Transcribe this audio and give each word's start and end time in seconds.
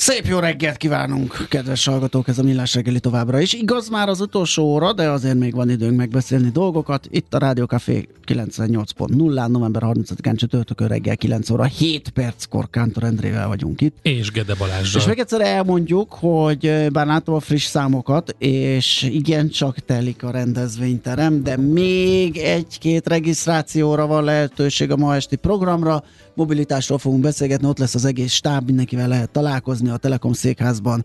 Szép 0.00 0.26
jó 0.26 0.38
reggelt 0.38 0.76
kívánunk, 0.76 1.46
kedves 1.48 1.84
hallgatók, 1.84 2.28
ez 2.28 2.38
a 2.38 2.42
Millás 2.42 2.74
reggeli 2.74 3.00
továbbra 3.00 3.40
is. 3.40 3.52
Igaz 3.52 3.88
már 3.88 4.08
az 4.08 4.20
utolsó 4.20 4.64
óra, 4.64 4.92
de 4.92 5.10
azért 5.10 5.38
még 5.38 5.54
van 5.54 5.70
időnk 5.70 5.96
megbeszélni 5.96 6.50
dolgokat. 6.50 7.06
Itt 7.10 7.34
a 7.34 7.38
Rádió 7.38 7.64
Café 7.64 8.08
98.0, 8.26 9.46
november 9.46 9.82
30-án 9.84 10.36
csütörtökön 10.36 10.88
reggel 10.88 11.16
9 11.16 11.50
óra, 11.50 11.64
7 11.64 12.08
perckor 12.08 12.70
Kántor 12.70 13.02
Endrével 13.02 13.48
vagyunk 13.48 13.80
itt. 13.80 13.96
És 14.02 14.30
Gede 14.30 14.54
Balázsral. 14.54 15.02
És 15.02 15.08
még 15.08 15.18
egyszer 15.18 15.40
elmondjuk, 15.40 16.12
hogy 16.12 16.86
bár 16.92 17.06
látom 17.06 17.34
a 17.34 17.40
friss 17.40 17.64
számokat, 17.64 18.34
és 18.38 19.02
igen, 19.02 19.48
csak 19.48 19.78
telik 19.78 20.22
a 20.22 20.30
rendezvényterem, 20.30 21.42
de 21.42 21.56
még 21.56 22.36
egy-két 22.36 23.08
regisztrációra 23.08 24.06
van 24.06 24.24
lehetőség 24.24 24.90
a 24.90 24.96
ma 24.96 25.14
esti 25.14 25.36
programra 25.36 26.04
mobilitásról 26.38 26.98
fogunk 26.98 27.22
beszélgetni, 27.22 27.66
ott 27.68 27.78
lesz 27.78 27.94
az 27.94 28.04
egész 28.04 28.32
stáb, 28.32 28.66
mindenkivel 28.66 29.08
lehet 29.08 29.30
találkozni 29.30 29.88
a 29.88 29.96
Telekom 29.96 30.32
székházban 30.32 31.04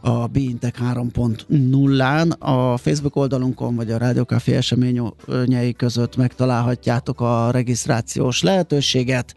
a 0.00 0.26
Bintek 0.26 0.78
3.0-án. 0.80 2.38
A 2.38 2.76
Facebook 2.76 3.16
oldalunkon 3.16 3.74
vagy 3.74 3.90
a 3.90 3.98
Rádiókafé 3.98 4.54
eseményei 4.54 5.72
között 5.76 6.16
megtalálhatjátok 6.16 7.20
a 7.20 7.50
regisztrációs 7.50 8.42
lehetőséget 8.42 9.34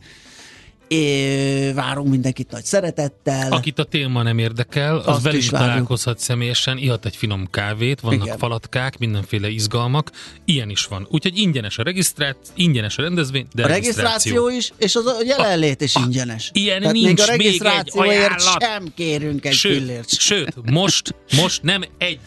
É, 0.87 1.71
várunk 1.73 2.09
mindenkit 2.09 2.51
nagy 2.51 2.63
szeretettel. 2.63 3.51
Akit 3.51 3.79
a 3.79 3.83
téma 3.83 4.23
nem 4.23 4.37
érdekel, 4.37 4.97
az 4.97 5.07
Azt 5.07 5.23
velünk 5.23 5.43
találkozhat 5.43 6.19
személyesen, 6.19 6.77
ihat 6.77 7.05
egy 7.05 7.15
finom 7.15 7.47
kávét, 7.51 7.99
vannak 7.99 8.25
Igen. 8.25 8.37
falatkák, 8.37 8.97
mindenféle 8.97 9.49
izgalmak, 9.49 10.11
ilyen 10.45 10.69
is 10.69 10.85
van. 10.85 11.07
Úgyhogy 11.09 11.37
ingyenes 11.37 11.77
a 11.77 11.83
regisztrát, 11.83 12.37
ingyenes 12.53 12.97
a 12.97 13.01
rendezvény, 13.01 13.47
de 13.53 13.63
a 13.63 13.67
regisztráció, 13.67 14.49
is, 14.49 14.73
és 14.77 14.95
az 14.95 15.05
a 15.05 15.15
jelenlét 15.25 15.81
is 15.81 15.95
ingyenes. 15.95 16.49
Ilyen 16.53 16.79
Tehát 16.79 16.93
nincs, 16.93 17.05
még 17.05 17.21
a 17.21 17.25
regisztrációért 17.25 18.41
sem 18.59 18.91
kérünk 18.95 19.45
egy 19.45 19.53
sőt, 19.53 19.77
fillért. 19.77 20.19
Sőt, 20.19 20.53
most, 20.71 21.15
most 21.35 21.61
nem 21.61 21.83
egy, 21.97 22.19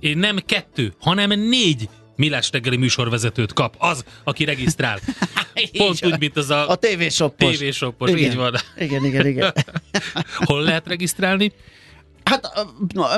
nem 0.00 0.38
kettő, 0.46 0.94
hanem 1.00 1.28
négy 1.28 1.88
Millás 2.20 2.50
reggeli 2.52 2.76
műsorvezetőt 2.76 3.52
kap 3.52 3.74
az, 3.78 4.04
aki 4.24 4.44
regisztrál. 4.44 5.00
Pont 5.78 6.04
úgy, 6.06 6.18
mint 6.18 6.36
az 6.36 6.50
a, 6.50 6.68
a 6.68 6.74
tévésoppos. 6.74 7.56
Tévésoppos, 7.56 8.10
így 8.10 8.34
van. 8.34 8.54
Igen, 8.78 9.04
igen, 9.04 9.26
igen. 9.26 9.52
Hol 10.46 10.62
lehet 10.62 10.86
regisztrálni? 10.86 11.52
Hát 12.30 12.66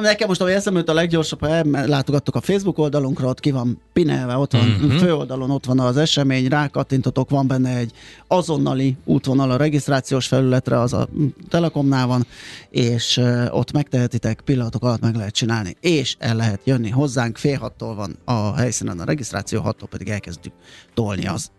nekem 0.00 0.28
most, 0.28 0.40
ahogy 0.40 0.52
eszembe 0.52 0.82
a 0.86 0.92
leggyorsabb, 0.92 1.40
ha 1.40 1.62
látogattok 1.86 2.34
a 2.34 2.40
Facebook 2.40 2.78
oldalunkra, 2.78 3.28
ott 3.28 3.40
ki 3.40 3.50
van 3.50 3.80
pinelve, 3.92 4.36
ott 4.36 4.52
van 4.52 4.68
uh-huh. 4.68 4.92
főoldalon, 4.92 5.50
ott 5.50 5.64
van 5.64 5.80
az 5.80 5.96
esemény, 5.96 6.48
rákattintotok, 6.48 7.30
van 7.30 7.46
benne 7.46 7.76
egy 7.76 7.92
azonnali 8.26 8.96
útvonal 9.04 9.50
a 9.50 9.56
regisztrációs 9.56 10.26
felületre, 10.26 10.80
az 10.80 10.92
a 10.92 11.08
Telekomnál 11.48 12.06
van, 12.06 12.26
és 12.70 13.20
ott 13.50 13.72
megtehetitek, 13.72 14.40
pillanatok 14.40 14.82
alatt 14.82 15.00
meg 15.00 15.14
lehet 15.14 15.34
csinálni, 15.34 15.76
és 15.80 16.16
el 16.18 16.36
lehet 16.36 16.60
jönni 16.64 16.90
hozzánk, 16.90 17.36
fél 17.36 17.58
hattól 17.58 17.94
van 17.94 18.18
a 18.24 18.56
helyszínen 18.56 19.00
a 19.00 19.04
regisztráció, 19.04 19.60
hattól 19.60 19.88
pedig 19.88 20.08
elkezdjük 20.08 20.54
tolni 20.94 21.26
az 21.26 21.50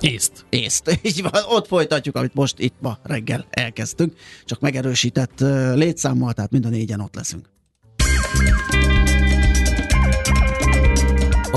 Észt. 0.00 0.44
Észt. 0.48 0.98
Így 1.02 1.22
van, 1.22 1.42
ott 1.48 1.66
folytatjuk, 1.66 2.16
amit 2.16 2.34
most 2.34 2.58
itt 2.58 2.74
ma 2.80 2.98
reggel 3.02 3.46
elkezdtünk, 3.50 4.14
csak 4.44 4.60
megerősített 4.60 5.40
létszámmal, 5.74 6.32
tehát 6.32 6.50
mind 6.50 6.64
a 6.64 6.68
négyen 6.68 7.00
ott 7.00 7.14
leszünk. 7.14 7.48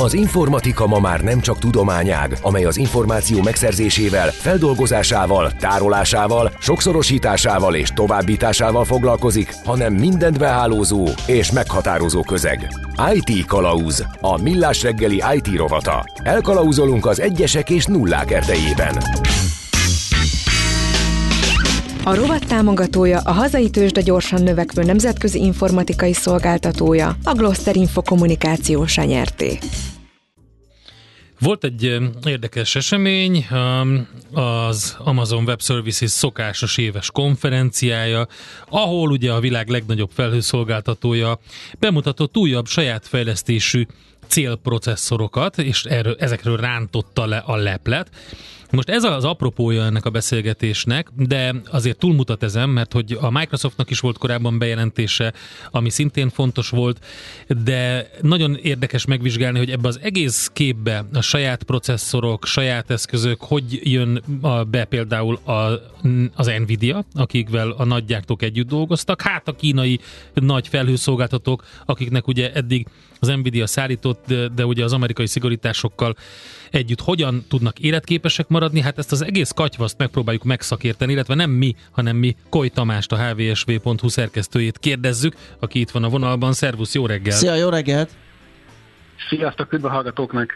Az 0.03 0.13
informatika 0.13 0.87
ma 0.87 0.99
már 0.99 1.21
nem 1.21 1.39
csak 1.39 1.59
tudományág, 1.59 2.37
amely 2.41 2.65
az 2.65 2.77
információ 2.77 3.41
megszerzésével, 3.41 4.31
feldolgozásával, 4.31 5.51
tárolásával, 5.51 6.51
sokszorosításával 6.59 7.75
és 7.75 7.89
továbbításával 7.89 8.85
foglalkozik, 8.85 9.55
hanem 9.63 9.93
mindent 9.93 10.37
behálózó 10.37 11.07
és 11.25 11.51
meghatározó 11.51 12.21
közeg. 12.21 12.67
IT 13.13 13.45
Kalauz, 13.45 14.05
a 14.21 14.41
millás 14.41 14.83
reggeli 14.83 15.23
IT 15.35 15.55
rovata. 15.55 16.03
Elkalauzolunk 16.23 17.05
az 17.05 17.19
egyesek 17.19 17.69
és 17.69 17.85
nullák 17.85 18.31
erdejében. 18.31 18.97
A 22.03 22.15
rovat 22.15 22.47
támogatója 22.47 23.19
a 23.19 23.31
hazai 23.31 23.69
tőzsde 23.69 24.01
gyorsan 24.01 24.43
növekvő 24.43 24.83
nemzetközi 24.83 25.39
informatikai 25.39 26.13
szolgáltatója, 26.13 27.15
a 27.23 27.33
Gloster 27.33 27.75
Info 27.75 28.01
kommunikációs 28.01 28.97
nyerté. 28.97 29.59
Volt 31.39 31.63
egy 31.63 31.97
érdekes 32.25 32.75
esemény, 32.75 33.47
az 34.33 34.95
Amazon 34.99 35.43
Web 35.43 35.61
Services 35.61 36.11
szokásos 36.11 36.77
éves 36.77 37.11
konferenciája, 37.11 38.27
ahol 38.69 39.11
ugye 39.11 39.31
a 39.31 39.39
világ 39.39 39.67
legnagyobb 39.67 40.09
felhőszolgáltatója 40.13 41.39
bemutatott 41.79 42.37
újabb 42.37 42.67
saját 42.67 43.07
fejlesztésű 43.07 43.85
célprocesszorokat, 44.27 45.57
és 45.57 45.83
erről, 45.83 46.15
ezekről 46.19 46.57
rántotta 46.57 47.25
le 47.25 47.37
a 47.37 47.55
leplet. 47.55 48.09
Most 48.71 48.89
ez 48.89 49.03
az 49.03 49.23
apropója 49.23 49.83
ennek 49.83 50.05
a 50.05 50.09
beszélgetésnek, 50.09 51.09
de 51.15 51.55
azért 51.71 51.97
túlmutat 51.97 52.43
ezen, 52.43 52.69
mert 52.69 52.93
hogy 52.93 53.17
a 53.21 53.29
Microsoftnak 53.29 53.89
is 53.89 53.99
volt 53.99 54.17
korábban 54.17 54.57
bejelentése, 54.57 55.33
ami 55.71 55.89
szintén 55.89 56.29
fontos 56.29 56.69
volt, 56.69 57.05
de 57.63 58.09
nagyon 58.21 58.55
érdekes 58.55 59.05
megvizsgálni, 59.05 59.57
hogy 59.57 59.69
ebbe 59.69 59.87
az 59.87 59.99
egész 60.01 60.49
képbe 60.53 61.05
a 61.13 61.21
saját 61.21 61.63
processzorok, 61.63 62.45
saját 62.45 62.91
eszközök, 62.91 63.41
hogy 63.41 63.79
jön 63.83 64.23
be 64.67 64.85
például 64.85 65.35
a, 65.35 65.51
az 66.35 66.51
Nvidia, 66.59 67.05
akikvel 67.13 67.69
a 67.69 67.83
nagygyártók 67.83 68.41
együtt 68.41 68.67
dolgoztak, 68.67 69.21
hát 69.21 69.47
a 69.47 69.55
kínai 69.55 69.99
nagy 70.33 70.67
felhőszolgáltatók, 70.67 71.63
akiknek 71.85 72.27
ugye 72.27 72.53
eddig 72.53 72.87
az 73.19 73.27
Nvidia 73.27 73.67
szállított, 73.67 74.23
de, 74.27 74.47
de 74.47 74.65
ugye 74.65 74.83
az 74.83 74.93
amerikai 74.93 75.27
szigorításokkal 75.27 76.15
együtt 76.71 77.01
hogyan 77.01 77.45
tudnak 77.49 77.79
életképesek 77.79 78.47
maradni, 78.47 78.81
hát 78.81 78.97
ezt 78.97 79.11
az 79.11 79.21
egész 79.21 79.51
katyvaszt 79.51 79.97
megpróbáljuk 79.97 80.43
megszakérteni, 80.43 81.11
illetve 81.11 81.35
nem 81.35 81.49
mi, 81.49 81.75
hanem 81.91 82.15
mi 82.15 82.35
Koly 82.49 82.69
Tamást, 82.69 83.11
a 83.11 83.17
hvsv.hu 83.17 84.07
szerkesztőjét 84.07 84.77
kérdezzük, 84.77 85.35
aki 85.59 85.79
itt 85.79 85.89
van 85.89 86.03
a 86.03 86.09
vonalban. 86.09 86.53
Szervusz, 86.53 86.93
jó 86.93 87.05
reggel! 87.05 87.37
Szia, 87.37 87.55
jó 87.55 87.69
reggelt! 87.69 88.09
Sziasztok, 89.29 89.73
üdv 89.73 89.85
a 89.85 89.89
hallgatóknak! 89.89 90.53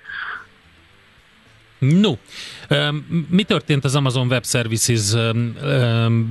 No, 1.80 2.14
mi 3.30 3.44
történt 3.44 3.84
az 3.84 3.96
Amazon 3.96 4.28
Web 4.28 4.46
Services 4.46 5.14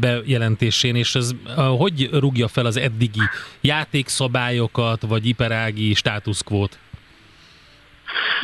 bejelentésén, 0.01 0.95
és 0.95 1.15
ez 1.15 1.31
hogy 1.79 2.09
rúgja 2.13 2.49
fel 2.49 2.67
az 2.67 2.77
eddigi 2.77 3.21
játékszabályokat, 3.61 5.03
vagy 5.03 5.27
iparági 5.27 5.95
státuszkvót? 5.95 6.79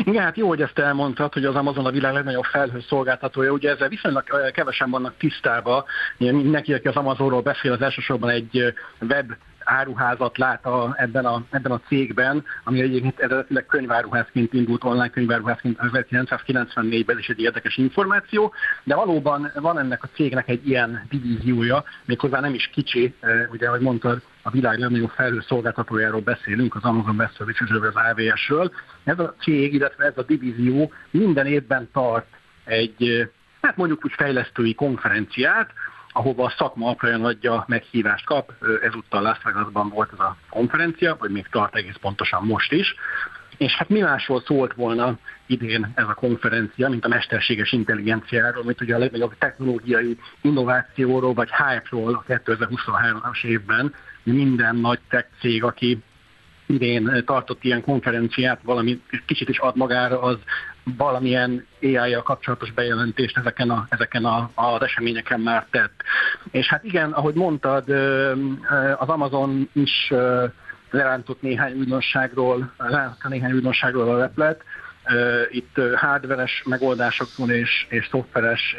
Igen, 0.05 0.23
hát 0.23 0.37
jó, 0.37 0.49
hogy 0.49 0.63
ezt 0.63 0.79
elmondtad, 0.79 1.33
hogy 1.33 1.45
az 1.45 1.55
Amazon 1.55 1.87
a 1.87 1.91
világ 1.91 2.13
legnagyobb 2.13 2.45
felhőszolgáltatója. 2.45 3.53
Ugye 3.53 3.71
ezzel 3.71 3.89
viszonylag 3.89 4.51
kevesen 4.53 4.91
vannak 4.91 5.17
tisztában. 5.17 5.85
Mindenki, 6.17 6.75
aki 6.75 6.89
az 6.89 6.97
Amazonról 6.97 7.43
beszél, 7.43 7.73
az 7.73 7.83
elsősorban 7.83 8.31
egy 8.31 8.75
web 9.01 9.33
áruházat 9.69 10.39
lát 10.39 10.67
a, 10.67 10.95
ebben, 10.97 11.25
a, 11.25 11.43
ebben 11.51 11.73
a 11.73 11.81
cégben, 11.87 12.45
ami 12.65 12.81
egyébként 12.81 13.19
eredetileg 13.19 13.67
könyváruházként 13.67 14.53
indult, 14.53 14.85
online 14.85 15.11
könyváruházként 15.11 15.79
1994-ben, 15.83 17.17
ez 17.17 17.23
is 17.23 17.29
egy 17.29 17.41
érdekes 17.41 17.77
információ, 17.77 18.53
de 18.85 18.95
valóban 18.95 19.53
van 19.55 19.79
ennek 19.79 20.03
a 20.03 20.09
cégnek 20.15 20.49
egy 20.49 20.69
ilyen 20.69 21.07
divíziója, 21.09 21.85
méghozzá 22.05 22.41
nem 22.41 22.55
is 22.55 22.71
kicsi, 22.75 23.15
ugye, 23.53 23.69
ahogy 23.69 23.81
mondtad, 23.81 24.23
a 24.49 24.51
világ 24.51 24.79
legnagyobb 24.79 25.11
felhőszolgáltatójáról 25.11 26.21
beszélünk, 26.21 26.75
az 26.75 26.83
Amazon 26.83 27.17
Web 27.17 27.31
Services-ről, 27.37 27.87
az 27.87 27.95
AWS-ről. 27.95 28.73
Ez 29.05 29.19
a 29.19 29.35
cég, 29.41 29.75
illetve 29.75 30.05
ez 30.05 30.13
a 30.17 30.23
divízió 30.23 30.93
minden 31.11 31.47
évben 31.47 31.89
tart 31.93 32.27
egy, 32.65 33.31
hát 33.61 33.77
mondjuk 33.77 34.05
úgy 34.05 34.13
fejlesztői 34.17 34.75
konferenciát, 34.75 35.71
ahova 36.13 36.45
a 36.45 36.55
szakma 36.57 36.91
apróan 36.91 37.25
adja 37.25 37.65
meghívást 37.67 38.25
kap. 38.25 38.53
Ezúttal 38.83 39.23
Las 39.23 39.39
Vegasban 39.43 39.89
volt 39.89 40.13
ez 40.13 40.19
a 40.19 40.37
konferencia, 40.51 41.17
vagy 41.19 41.31
még 41.31 41.47
tart 41.51 41.77
egész 41.77 41.97
pontosan 42.01 42.45
most 42.45 42.73
is. 42.73 42.95
És 43.57 43.73
hát 43.73 43.89
mi 43.89 44.01
másról 44.01 44.41
szólt 44.41 44.75
volna 44.75 45.19
idén 45.47 45.93
ez 45.95 46.09
a 46.09 46.15
konferencia, 46.15 46.89
mint 46.89 47.05
a 47.05 47.09
mesterséges 47.09 47.73
intelligenciáról, 47.73 48.65
mint 48.65 48.81
ugye 48.81 48.95
a 48.95 48.99
legnagyobb 48.99 49.35
technológiai 49.39 50.19
innovációról, 50.41 51.35
vagy 51.35 51.51
hype-ról 51.51 52.15
a 52.15 52.25
2023-as 52.29 53.45
évben. 53.45 53.95
Minden 54.23 54.77
nagy 54.77 54.99
tech 55.09 55.29
cég, 55.41 55.65
aki 55.65 56.03
idén 56.67 57.23
tartott 57.27 57.65
ilyen 57.65 57.83
konferenciát, 57.83 58.61
valami 58.63 59.01
kicsit 59.27 59.49
is 59.49 59.59
ad 59.59 59.77
magára, 59.77 60.21
az 60.21 60.39
valamilyen 60.97 61.67
AI-jal 61.83 62.23
kapcsolatos 62.23 62.73
bejelentést 62.73 63.37
ezeken, 63.37 63.71
a, 63.71 63.87
ezeken 63.89 64.25
a, 64.25 64.51
a 64.55 64.83
eseményeken 64.83 65.41
már 65.41 65.67
tett. 65.71 66.03
És 66.51 66.69
hát 66.69 66.85
igen, 66.85 67.13
ahogy 67.13 67.35
mondtad, 67.35 67.89
az 68.97 69.09
Amazon 69.09 69.69
is 69.73 70.13
lerántott 70.91 71.43
néhány 71.43 71.79
újdonságról, 71.79 72.73
lerántott 72.79 73.31
néhány 73.31 73.53
újdonságról 73.53 74.09
a 74.09 74.17
leplet, 74.17 74.63
itt 75.51 75.81
hardveres 75.95 76.63
megoldásokról 76.67 77.51
és, 77.51 77.87
és 77.89 78.09
szoftveres 78.11 78.77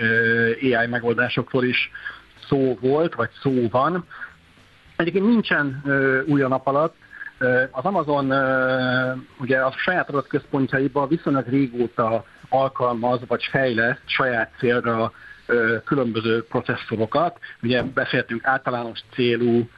AI 0.62 0.88
megoldásokról 0.88 1.64
is 1.64 1.92
szó 2.48 2.78
volt, 2.82 3.16
vagy 3.16 3.30
szó 3.42 3.68
van. 3.70 4.06
Egyébként 5.00 5.26
nincsen 5.26 5.84
új 6.26 6.42
a 6.42 6.48
nap 6.48 6.68
alatt, 6.68 6.96
az 7.72 7.84
Amazon 7.84 8.26
ugye 9.40 9.58
a 9.58 9.72
saját 9.78 10.10
adatközpontjaiban 10.10 11.08
viszonylag 11.08 11.48
régóta 11.48 12.26
alkalmaz 12.50 13.20
vagy 13.28 13.44
fejleszt 13.44 14.02
saját 14.06 14.52
célra 14.58 15.12
különböző 15.86 16.44
processzorokat. 16.44 17.40
Ugye 17.62 17.84
beszéltünk 17.84 18.46
általános 18.46 19.00
célú 19.14 19.70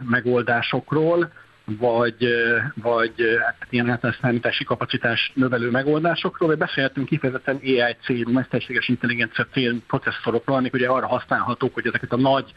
megoldásokról, 0.00 1.32
vagy, 1.64 2.28
vagy 2.74 3.14
hát 3.44 3.66
ilyen 3.70 3.90
általános 3.90 4.20
számítási 4.22 4.64
kapacitás 4.64 5.32
növelő 5.34 5.70
megoldásokról, 5.70 6.48
vagy 6.48 6.58
beszéltünk 6.58 7.08
kifejezetten 7.08 7.60
AI 7.62 7.96
célú, 8.04 8.32
mesterséges 8.32 8.88
intelligencia 8.88 9.46
célú 9.52 9.78
processzorokról, 9.86 10.56
amik 10.56 10.72
ugye 10.74 10.88
arra 10.88 11.06
használhatók, 11.06 11.74
hogy 11.74 11.86
ezeket 11.86 12.12
a 12.12 12.16
nagy 12.16 12.52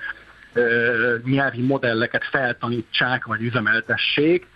nyelvi 1.26 1.62
modelleket 1.62 2.24
feltanítsák, 2.32 3.26
vagy 3.26 3.42
üzemeltessék, 3.42 4.48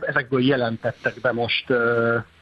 ezekből 0.00 0.44
jelentettek 0.44 1.20
be 1.20 1.32
most 1.32 1.64
uh, 1.70 1.76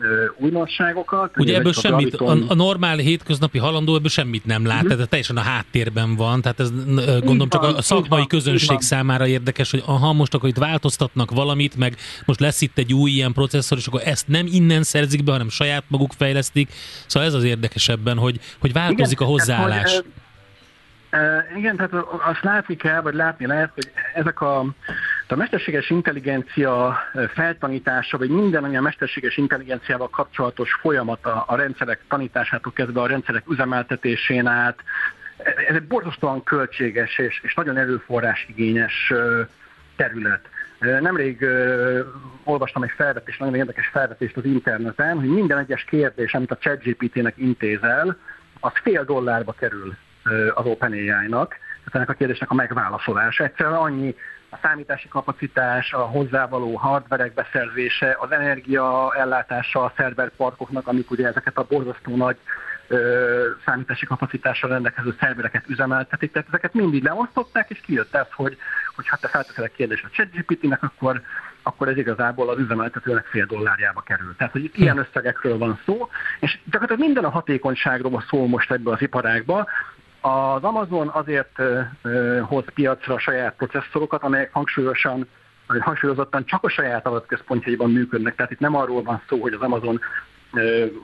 uh, 0.01 0.07
újdonságokat. 0.37 1.33
Ugye 1.37 1.57
ebből 1.57 1.73
semmit, 1.73 2.15
a, 2.15 2.37
a 2.49 2.55
normál 2.55 2.97
hétköznapi 2.97 3.59
halandó 3.59 3.97
ebből 3.97 4.09
semmit 4.09 4.45
nem 4.45 4.67
lát, 4.67 4.81
hmm. 4.81 4.89
tehát 4.89 5.09
teljesen 5.09 5.37
a 5.37 5.41
háttérben 5.41 6.17
van, 6.17 6.41
tehát 6.41 6.61
ez 6.61 6.71
gondolom 7.21 7.49
csak 7.49 7.63
a 7.63 7.83
szakmai 7.83 8.19
van, 8.19 8.27
közönség 8.27 8.81
számára 8.81 9.27
érdekes, 9.27 9.71
hogy 9.71 9.83
aha, 9.87 10.13
most 10.13 10.35
akkor 10.35 10.49
itt 10.49 10.57
változtatnak 10.57 11.31
valamit, 11.31 11.77
meg 11.77 11.97
most 12.25 12.41
lesz 12.41 12.61
itt 12.61 12.79
egy 12.79 12.93
új 12.93 13.11
ilyen 13.11 13.33
processzor, 13.33 13.79
és 13.79 13.87
akkor 13.87 14.01
ezt 14.05 14.29
nem 14.29 14.47
innen 14.47 14.83
szerzik 14.83 15.25
be, 15.25 15.33
hanem 15.33 15.49
saját 15.49 15.85
maguk 15.89 16.13
fejlesztik. 16.13 16.73
Szóval 17.07 17.29
ez 17.29 17.35
az 17.35 17.45
érdekesebben, 17.45 18.17
hogy, 18.17 18.41
hogy 18.59 18.73
változik 18.73 19.21
Igen, 19.21 19.29
a 19.29 19.31
hozzáállás. 19.31 19.91
Tehát, 19.91 20.05
hogy, 20.05 20.13
igen, 21.57 21.77
tehát 21.77 21.93
azt 22.27 22.43
látni 22.43 22.77
kell, 22.77 23.01
vagy 23.01 23.15
látni 23.15 23.47
lehet, 23.47 23.71
hogy 23.75 23.91
ezek 24.15 24.41
a, 24.41 24.59
a 25.29 25.35
mesterséges 25.35 25.91
intelligencia 25.91 26.99
feltanítása, 27.35 28.19
vagy 28.19 28.29
minden, 28.29 28.65
ami 28.65 28.77
a 28.77 28.81
mesterséges 28.81 29.37
intelligenciával 29.37 30.09
kapcsolatos 30.09 30.73
folyamata 30.73 31.45
a 31.47 31.57
rendszerek 31.57 32.01
tanításától 32.09 32.73
kezdve 32.73 33.01
a 33.01 33.07
rendszerek 33.07 33.51
üzemeltetésén 33.51 34.47
át, 34.47 34.79
ez 35.69 35.75
egy 35.75 35.87
borzasztóan 35.87 36.43
költséges 36.43 37.19
és, 37.19 37.41
és 37.43 37.55
nagyon 37.55 37.77
erőforrás 37.77 38.47
igényes 38.49 39.13
terület. 39.97 40.49
Nemrég 40.79 41.41
uh, 41.41 41.99
olvastam 42.45 42.83
egy 42.83 42.93
felvetést, 42.97 43.39
nagyon 43.39 43.55
érdekes 43.55 43.87
felvetést 43.87 44.37
az 44.37 44.45
interneten, 44.45 45.19
hogy 45.19 45.29
minden 45.29 45.59
egyes 45.59 45.85
kérdés, 45.85 46.35
amit 46.35 46.51
a 46.51 46.57
ChatGPT-nek 46.57 47.35
intézel, 47.37 48.17
az 48.61 48.73
fél 48.83 49.05
dollárba 49.05 49.53
kerül 49.53 49.97
az 50.55 50.65
OpenAI-nak, 50.65 51.49
tehát 51.49 51.95
ennek 51.95 52.09
a 52.09 52.13
kérdésnek 52.13 52.51
a 52.51 52.55
megválaszolása. 52.55 53.45
Egyszerűen 53.45 53.75
annyi 53.75 54.15
a 54.51 54.59
számítási 54.63 55.09
kapacitás, 55.09 55.93
a 55.93 55.99
hozzávaló 55.99 56.77
hardverek 56.77 57.35
beszerzése, 57.35 58.17
az 58.21 58.31
energia 58.31 59.15
ellátása 59.17 59.85
a 59.85 59.93
szerverparkoknak, 59.97 60.87
amik 60.87 61.11
ugye 61.11 61.27
ezeket 61.27 61.57
a 61.57 61.67
borzasztó 61.69 62.17
nagy 62.17 62.37
ö, 62.89 63.49
számítási 63.65 64.07
kapacitással 64.07 64.71
rendelkező 64.71 65.17
szervereket 65.21 65.69
üzemeltetik, 65.69 66.33
tehát 66.33 66.49
ezeket 66.49 66.75
mindig 66.75 67.03
leosztották, 67.03 67.71
és 67.71 67.81
kijött 67.81 68.15
ez, 68.15 68.27
hogy, 68.33 68.57
hogy 68.97 69.09
hát 69.09 69.21
te 69.21 69.29
felteszel 69.29 69.65
egy 69.65 69.73
kérdést 69.73 70.05
a 70.05 70.09
ChatGPT-nek, 70.13 70.83
akkor, 70.83 71.23
akkor 71.63 71.89
ez 71.89 71.97
igazából 71.97 72.49
az 72.49 72.59
üzemeltetőnek 72.59 73.25
fél 73.25 73.47
dollárjába 73.47 74.01
kerül. 74.01 74.35
Tehát, 74.37 74.53
hogy 74.53 74.65
itt 74.65 74.77
ilyen 74.77 74.99
összegekről 74.99 75.59
van 75.59 75.81
szó, 75.85 76.09
és 76.41 76.59
gyakorlatilag 76.65 77.01
minden 77.01 77.25
a 77.25 77.31
hatékonyságról 77.31 78.25
szól 78.29 78.49
most 78.49 78.71
ebbe 78.71 78.91
az 78.91 79.03
iparágba, 79.03 79.67
az 80.29 80.63
Amazon 80.63 81.09
azért 81.09 81.63
hoz 82.43 82.65
piacra 82.75 83.19
saját 83.19 83.55
processzorokat, 83.57 84.23
amelyek 84.23 84.53
hangsúlyosan 84.53 85.29
hangsúlyozottan 85.81 86.45
csak 86.45 86.65
a 86.65 86.69
saját 86.69 87.07
adatközpontjaiban 87.07 87.91
működnek. 87.91 88.35
Tehát 88.35 88.51
itt 88.51 88.59
nem 88.59 88.75
arról 88.75 89.03
van 89.03 89.23
szó, 89.29 89.41
hogy 89.41 89.53
az 89.53 89.61
Amazon 89.61 90.01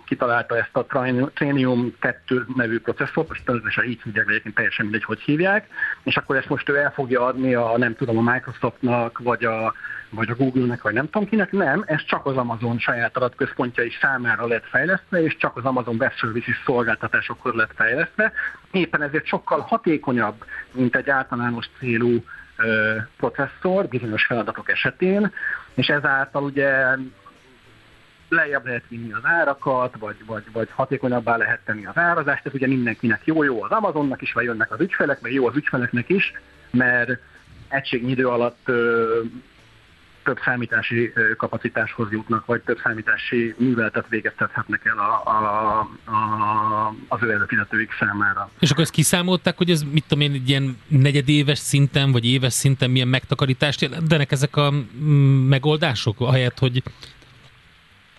kitalálta 0.06 0.56
ezt 0.56 0.76
a 0.76 0.87
Trainium 1.35 1.94
2 1.99 2.46
nevű 2.56 2.81
processzort, 2.81 3.29
most 3.29 3.44
természetesen 3.44 3.85
így 3.85 4.02
hívják, 4.02 4.29
egyébként 4.29 4.55
teljesen 4.55 4.85
mindegy, 4.85 5.05
hogy 5.05 5.20
hívják, 5.20 5.69
és 6.02 6.17
akkor 6.17 6.37
ezt 6.37 6.49
most 6.49 6.69
ő 6.69 6.76
el 6.76 6.93
fogja 6.93 7.25
adni 7.25 7.55
a, 7.55 7.79
nem 7.79 7.94
tudom, 7.94 8.19
a 8.19 8.32
Microsoftnak, 8.32 9.19
vagy 9.19 9.44
a, 9.44 9.75
vagy 10.11 10.31
a 10.31 10.35
Google-nek, 10.35 10.82
vagy 10.82 10.93
nem 10.93 11.11
tudom 11.11 11.29
kinek, 11.29 11.52
nem, 11.52 11.82
ez 11.87 12.05
csak 12.05 12.26
az 12.26 12.37
Amazon 12.37 12.79
saját 12.79 13.17
adatközpontjai 13.17 13.91
számára 14.00 14.46
lett 14.46 14.67
fejlesztve, 14.67 15.23
és 15.23 15.37
csak 15.37 15.56
az 15.56 15.64
Amazon 15.64 15.96
Web 15.96 16.12
Services 16.12 16.62
szolgáltatásokhoz 16.64 17.55
lett 17.55 17.73
fejlesztve. 17.75 18.32
Éppen 18.70 19.02
ezért 19.02 19.26
sokkal 19.26 19.61
hatékonyabb, 19.61 20.44
mint 20.73 20.96
egy 20.96 21.11
általános 21.11 21.69
célú 21.79 22.25
processzor 23.17 23.88
bizonyos 23.88 24.25
feladatok 24.25 24.70
esetén, 24.70 25.32
és 25.75 25.87
ezáltal 25.87 26.43
ugye 26.43 26.96
lejjebb 28.34 28.66
lehet 28.66 28.84
vinni 28.88 29.12
az 29.12 29.25
árakat, 29.25 29.94
vagy, 29.98 30.16
vagy, 30.26 30.44
vagy 30.52 30.69
hatékonyabbá 30.75 31.36
lehet 31.36 31.60
tenni 31.64 31.86
az 31.86 31.96
árazást, 31.96 32.46
ez 32.46 32.54
ugye 32.54 32.66
mindenkinek 32.66 33.20
jó, 33.25 33.42
jó 33.42 33.62
az 33.62 33.70
Amazonnak 33.70 34.22
is, 34.22 34.32
vagy 34.32 34.44
jönnek 34.44 34.72
az 34.72 34.81
ügyfelek, 34.81 35.20
meg 35.20 35.32
jó 35.32 35.46
az 35.46 35.56
ügyfeleknek 35.56 36.08
is, 36.08 36.32
mert 36.70 37.10
egységnyi 37.69 38.10
idő 38.10 38.28
alatt 38.28 38.60
ö, 38.64 39.20
több 40.25 40.38
számítási 40.44 41.12
kapacitáshoz 41.36 42.10
jutnak, 42.10 42.46
vagy 42.46 42.60
több 42.60 42.78
számítási 42.82 43.54
műveletet 43.58 44.08
végeztethetnek 44.08 44.84
el 44.84 44.98
a, 44.98 45.31
a, 45.31 45.78
a, 46.12 46.94
az 47.08 47.22
ő 47.22 47.31
előfizetőik 47.31 47.90
számára. 47.98 48.50
És 48.58 48.70
akkor 48.70 48.82
ezt 48.82 48.92
kiszámolták, 48.92 49.56
hogy 49.56 49.70
ez 49.70 49.82
mit 49.92 50.04
tudom 50.08 50.25
én, 50.25 50.32
egy 50.32 50.48
ilyen 50.48 50.78
negyedéves 50.88 51.58
szinten, 51.58 52.12
vagy 52.12 52.26
éves 52.26 52.52
szinten 52.52 52.90
milyen 52.90 53.08
megtakarítást 53.08 53.81
jelentenek 53.81 54.32
ezek 54.32 54.56
a 54.56 54.70
mm, 54.70 55.48
megoldások, 55.48 56.20
ahelyett, 56.20 56.58
hogy 56.58 56.82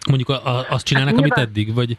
mondjuk 0.08 0.30
a, 0.30 0.48
a, 0.48 0.66
azt 0.70 0.86
csinálnak, 0.86 1.14
hát 1.14 1.22
nyilván, 1.22 1.40
amit 1.40 1.50
eddig, 1.50 1.74
vagy... 1.74 1.98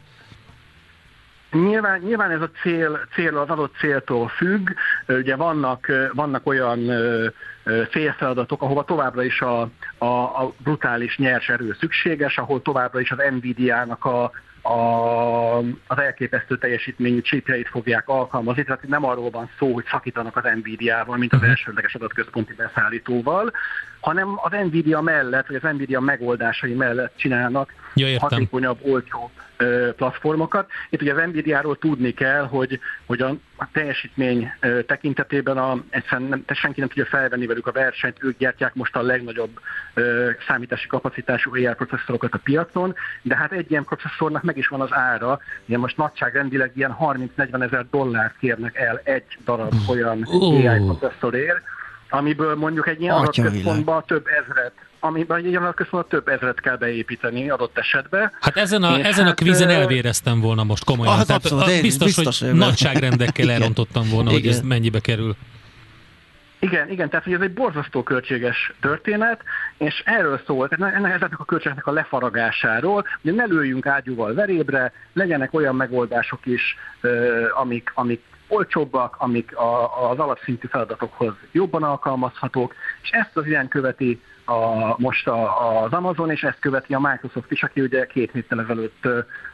Nyilván, 1.50 2.00
nyilván 2.00 2.30
ez 2.30 2.40
a 2.40 2.50
cél, 2.62 3.06
cél 3.14 3.38
az 3.38 3.48
adott 3.48 3.74
céltól 3.78 4.28
függ. 4.28 4.70
Ugye 5.08 5.36
vannak, 5.36 5.86
vannak 6.12 6.46
olyan 6.46 6.90
félfeladatok, 7.90 8.62
ahova 8.62 8.84
továbbra 8.84 9.22
is 9.22 9.40
a, 9.40 9.60
a, 9.98 10.06
a 10.06 10.54
brutális 10.58 11.18
nyers 11.18 11.48
erő 11.48 11.76
szükséges, 11.80 12.38
ahol 12.38 12.62
továbbra 12.62 13.00
is 13.00 13.10
az 13.10 13.18
Nvidia-nak 13.30 14.04
a, 14.04 14.30
a, 14.68 15.58
az 15.86 15.98
elképesztő 15.98 16.58
teljesítményű 16.58 17.20
csípjeit 17.20 17.68
fogják 17.68 18.08
alkalmazni, 18.08 18.64
tehát 18.64 18.88
nem 18.88 19.04
arról 19.04 19.30
van 19.30 19.50
szó, 19.58 19.72
hogy 19.72 19.84
szakítanak 19.90 20.36
az 20.36 20.42
Nvidia-val, 20.54 21.16
mint 21.16 21.32
az 21.32 21.40
mhm. 21.40 21.48
elsődleges 21.48 21.94
adatközponti 21.94 22.54
beszállítóval, 22.54 23.52
hanem 24.06 24.38
az 24.42 24.52
Nvidia 24.66 25.00
mellett, 25.00 25.46
vagy 25.46 25.60
az 25.62 25.72
Nvidia 25.72 26.00
megoldásai 26.00 26.72
mellett 26.72 27.12
csinálnak 27.16 27.72
ja, 27.94 28.18
hatékonyabb, 28.18 28.78
olcsó 28.82 29.30
platformokat. 29.96 30.70
Itt 30.90 31.02
ugye 31.02 31.14
az 31.14 31.22
Nvidia-ról 31.26 31.78
tudni 31.78 32.12
kell, 32.12 32.42
hogy, 32.42 32.80
hogy 33.06 33.20
a, 33.20 33.36
teljesítmény 33.72 34.52
tekintetében 34.86 35.56
a, 35.56 35.82
egyszerűen 35.90 36.28
nem, 36.28 36.44
senki 36.46 36.80
nem 36.80 36.88
tudja 36.88 37.06
felvenni 37.06 37.46
velük 37.46 37.66
a 37.66 37.72
versenyt, 37.72 38.16
ők 38.20 38.38
gyártják 38.38 38.74
most 38.74 38.96
a 38.96 39.02
legnagyobb 39.02 39.60
ö, 39.94 40.30
számítási 40.48 40.86
kapacitású 40.86 41.54
AI 41.54 41.74
processzorokat 41.76 42.34
a 42.34 42.40
piacon, 42.44 42.94
de 43.22 43.36
hát 43.36 43.52
egy 43.52 43.70
ilyen 43.70 43.84
processzornak 43.84 44.42
meg 44.42 44.56
is 44.56 44.68
van 44.68 44.80
az 44.80 44.92
ára, 44.92 45.40
ugye 45.66 45.78
most 45.78 45.96
nagyságrendileg 45.96 46.70
ilyen 46.74 46.96
30-40 47.00 47.62
ezer 47.62 47.86
dollárt 47.90 48.34
kérnek 48.38 48.76
el 48.76 49.00
egy 49.04 49.38
darab 49.44 49.74
olyan 49.88 50.18
uh. 50.18 50.42
AI 50.42 50.84
processzorért, 50.84 51.62
amiből 52.08 52.54
mondjuk 52.54 52.88
egy 52.88 53.00
ilyen 53.00 53.14
adatközpontban 53.14 54.04
több 54.06 54.26
ezret 54.26 54.72
amiben 55.00 55.44
egy 55.44 55.54
adatközpontban 55.54 56.10
több 56.10 56.28
ezret 56.28 56.60
kell 56.60 56.76
beépíteni 56.76 57.50
adott 57.50 57.78
esetben. 57.78 58.32
Hát 58.40 58.56
ezen 58.56 58.82
a, 58.82 58.98
ezen 58.98 59.24
hát, 59.24 59.32
a 59.32 59.34
kvízen 59.34 59.68
elvéreztem 59.68 60.40
volna 60.40 60.64
most 60.64 60.84
komolyan. 60.84 61.12
Ah, 61.12 61.24
Tehát 61.24 61.44
abszolút, 61.44 61.68
én 61.68 61.82
biztos, 61.82 62.14
biztos, 62.14 62.40
hogy 62.40 62.52
nagyságrendekkel 62.52 63.50
elrontottam 63.56 64.08
volna, 64.08 64.30
igen. 64.30 64.42
hogy 64.42 64.50
ez 64.50 64.60
mennyibe 64.60 65.00
kerül. 65.00 65.36
Igen, 66.58 66.90
igen, 66.90 67.08
tehát 67.08 67.24
hogy 67.24 67.34
ez 67.34 67.40
egy 67.40 67.52
borzasztó 67.52 68.02
költséges 68.02 68.72
történet, 68.80 69.40
és 69.76 70.02
erről 70.04 70.40
szól, 70.46 70.68
tehát 70.68 70.94
ennek, 70.94 71.14
ezeknek 71.14 71.40
a 71.40 71.44
költségeknek 71.44 71.86
a 71.86 71.92
lefaragásáról, 71.92 73.04
hogy 73.22 73.34
ne 73.34 73.44
lőjünk 73.44 73.86
ágyúval 73.86 74.34
verébre, 74.34 74.92
legyenek 75.12 75.54
olyan 75.54 75.76
megoldások 75.76 76.46
is, 76.46 76.76
amik, 77.60 77.90
amik 77.94 78.22
olcsóbbak, 78.48 79.16
amik 79.18 79.56
a, 79.56 80.10
az 80.10 80.18
alapszintű 80.18 80.66
feladatokhoz 80.66 81.34
jobban 81.52 81.82
alkalmazhatók, 81.82 82.74
és 83.02 83.10
ezt 83.10 83.36
az 83.36 83.46
ilyen 83.46 83.68
követi 83.68 84.20
a, 84.44 84.94
most 85.00 85.28
a, 85.28 85.82
az 85.82 85.92
Amazon, 85.92 86.30
és 86.30 86.42
ezt 86.42 86.58
követi 86.58 86.94
a 86.94 87.00
Microsoft 87.00 87.50
is, 87.50 87.62
aki 87.62 87.80
ugye 87.80 88.06
két 88.06 88.32
héttel 88.32 88.60
ezelőtt 88.60 89.08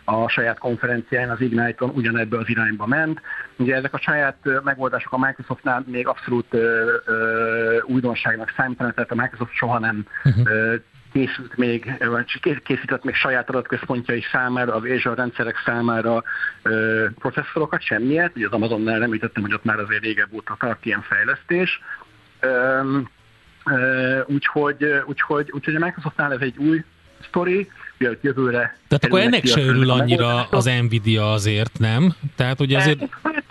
a 0.05 0.29
saját 0.29 0.59
konferenciáján, 0.59 1.31
az 1.31 1.41
Ignite-on 1.41 1.91
ugyanebbe 1.91 2.39
az 2.39 2.49
irányba 2.49 2.87
ment. 2.87 3.21
Ugye 3.57 3.75
ezek 3.75 3.95
a 3.95 3.99
saját 3.99 4.37
megoldások 4.65 5.13
a 5.13 5.19
Microsoftnál 5.19 5.85
még 5.87 6.07
abszolút 6.07 6.47
ö, 6.51 6.93
ö, 7.05 7.79
újdonságnak 7.83 8.53
számítanak, 8.57 8.95
tehát 8.95 9.11
a 9.11 9.15
Microsoft 9.15 9.53
soha 9.53 9.79
nem 9.79 10.07
uh-huh 10.25 10.81
készült 11.13 11.57
még, 11.57 11.95
vagy 11.99 12.61
készített 12.63 13.05
még 13.05 13.15
saját 13.15 13.49
adatközpontjai 13.49 14.25
számára, 14.33 14.75
az 14.75 14.83
Azure 14.83 15.15
rendszerek 15.15 15.63
számára 15.65 16.23
ö, 16.63 17.07
processzorokat, 17.19 17.83
semmiért. 17.83 18.37
Ugye 18.37 18.47
az 18.47 18.53
Amazonnál 18.53 19.03
említettem, 19.03 19.43
hogy 19.43 19.55
ott 19.55 19.65
már 19.65 19.79
azért 19.79 20.03
régebb 20.03 20.33
óta 20.33 20.57
tart 20.59 20.87
ilyen 20.87 21.03
fejlesztés. 21.03 21.81
Ö, 22.41 22.81
Úgyhogy, 24.27 24.85
úgyhogy, 25.07 25.51
úgyhogy 25.51 25.75
a 25.75 25.79
Microsoftnál 25.79 26.33
ez 26.33 26.41
egy 26.41 26.57
új 26.57 26.85
sztori, 27.29 27.69
jövőre. 28.21 28.77
Tehát 28.89 29.05
akkor 29.05 29.21
ennek 29.21 29.47
se 29.47 29.61
örül 29.61 29.91
annyira 29.91 30.43
az 30.43 30.65
Nvidia 30.65 31.33
azért, 31.33 31.79
nem? 31.79 32.15
Tehát 32.37 32.61
ugye 32.61 32.77
azért... 32.77 32.99
Hát, 33.23 33.45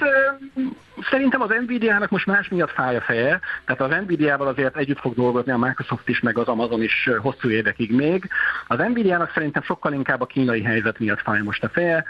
Szerintem 1.10 1.42
az 1.42 1.50
Nvidia-nak 1.66 2.10
most 2.10 2.26
más 2.26 2.48
miatt 2.48 2.72
fáj 2.72 2.96
a 2.96 3.02
feje, 3.02 3.40
tehát 3.66 3.82
az 3.82 4.04
Nvidia-val 4.06 4.48
azért 4.48 4.78
együtt 4.78 5.00
fog 5.00 5.14
dolgozni 5.14 5.52
a 5.52 5.58
Microsoft 5.58 6.10
is, 6.10 6.20
meg 6.20 6.38
az 6.38 6.48
Amazon 6.48 6.82
is 6.82 7.10
hosszú 7.22 7.50
évekig 7.50 7.92
még. 7.92 8.30
Az 8.68 8.78
Nvidia-nak 8.78 9.32
szerintem 9.34 9.62
sokkal 9.62 9.94
inkább 9.94 10.22
a 10.22 10.26
kínai 10.26 10.62
helyzet 10.62 11.00
miatt 11.00 11.22
fáj 11.22 11.42
most 11.42 11.64
a 11.64 11.70
feje. 11.70 12.06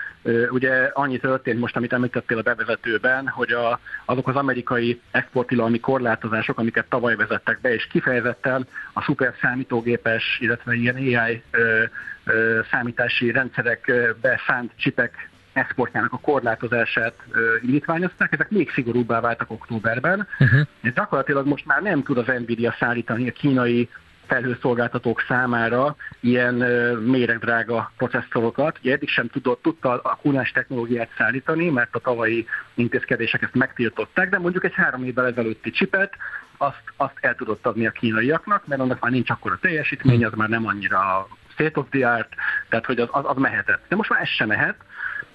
Ugye 0.50 0.90
annyi 0.94 1.20
történt 1.20 1.60
most, 1.60 1.76
amit 1.76 1.94
említettél 1.94 2.38
a 2.38 2.42
bevezetőben, 2.42 3.28
hogy 3.28 3.52
a, 3.52 3.80
azok 4.06 4.28
az 4.28 4.36
amerikai 4.36 5.02
exportilalmi 5.12 5.80
korlátozások, 5.80 6.60
amiket 6.60 6.86
tavaly 6.90 7.16
vezettek 7.16 7.62
be, 7.62 7.74
és 7.74 7.88
kifejezetten 7.88 8.68
a 8.94 9.02
szuper 9.02 9.34
számítógépes, 9.42 10.38
illetve 10.40 10.74
ilyen 10.74 10.96
AI 10.96 11.44
ö, 11.52 11.84
ö, 12.26 12.60
számítási 12.72 13.32
rendszerekbe 13.32 14.40
szánt 14.48 14.72
csipek 14.76 15.30
exportjának 15.54 16.14
a 16.14 16.18
korlátozását 16.18 17.14
indítványozták, 17.62 18.34
ezek 18.34 18.50
még 18.50 18.72
szigorúbbá 18.72 19.20
váltak 19.20 19.52
októberben, 19.52 20.28
uh-huh. 20.40 20.68
és 20.82 20.94
gyakorlatilag 20.94 21.48
most 21.48 21.66
már 21.66 21.82
nem 21.82 22.04
tud 22.04 22.18
az 22.18 22.26
Nvidia 22.26 22.76
szállítani 22.80 23.30
a 23.30 23.32
kínai 23.32 23.90
felhőszolgáltatók 24.32 25.24
számára 25.28 25.96
ilyen 26.20 26.54
méregdrága 27.00 27.92
processzorokat. 27.98 28.78
Ugye 28.80 28.94
eddig 28.94 29.10
sem 29.10 29.28
tudott, 29.28 29.62
tudta 29.62 29.90
a 29.90 30.18
kunás 30.22 30.52
technológiát 30.52 31.10
szállítani, 31.18 31.70
mert 31.70 31.96
a 31.96 32.00
tavalyi 32.00 32.48
intézkedések 32.74 33.42
ezt 33.42 33.54
megtiltották, 33.54 34.30
de 34.30 34.40
mondjuk 34.40 34.64
egy 34.64 34.74
három 34.74 35.04
évvel 35.04 35.26
ezelőtti 35.26 35.72
csipet 35.72 36.14
azt, 36.58 36.84
azt 36.98 37.18
el 37.22 37.36
tudott 37.36 37.66
adni 37.66 37.88
a 37.88 37.92
kínaiaknak, 37.92 38.68
mert 38.68 38.82
annak 38.82 39.00
már 39.00 39.12
nincs 39.12 39.30
akkor 39.30 39.52
a 39.52 39.60
teljesítmény, 39.62 40.26
az 40.26 40.34
már 40.34 40.50
nem 40.50 40.68
annyira 40.68 41.28
state 41.48 41.80
of 41.80 41.86
the 41.90 42.12
art, 42.12 42.30
tehát 42.70 42.86
hogy 42.86 43.00
az, 43.00 43.08
az, 43.12 43.24
az 43.28 43.38
mehetett. 43.38 43.84
De 43.88 43.96
most 43.96 44.10
már 44.10 44.22
ez 44.22 44.28
sem 44.28 44.48
mehet, 44.48 44.76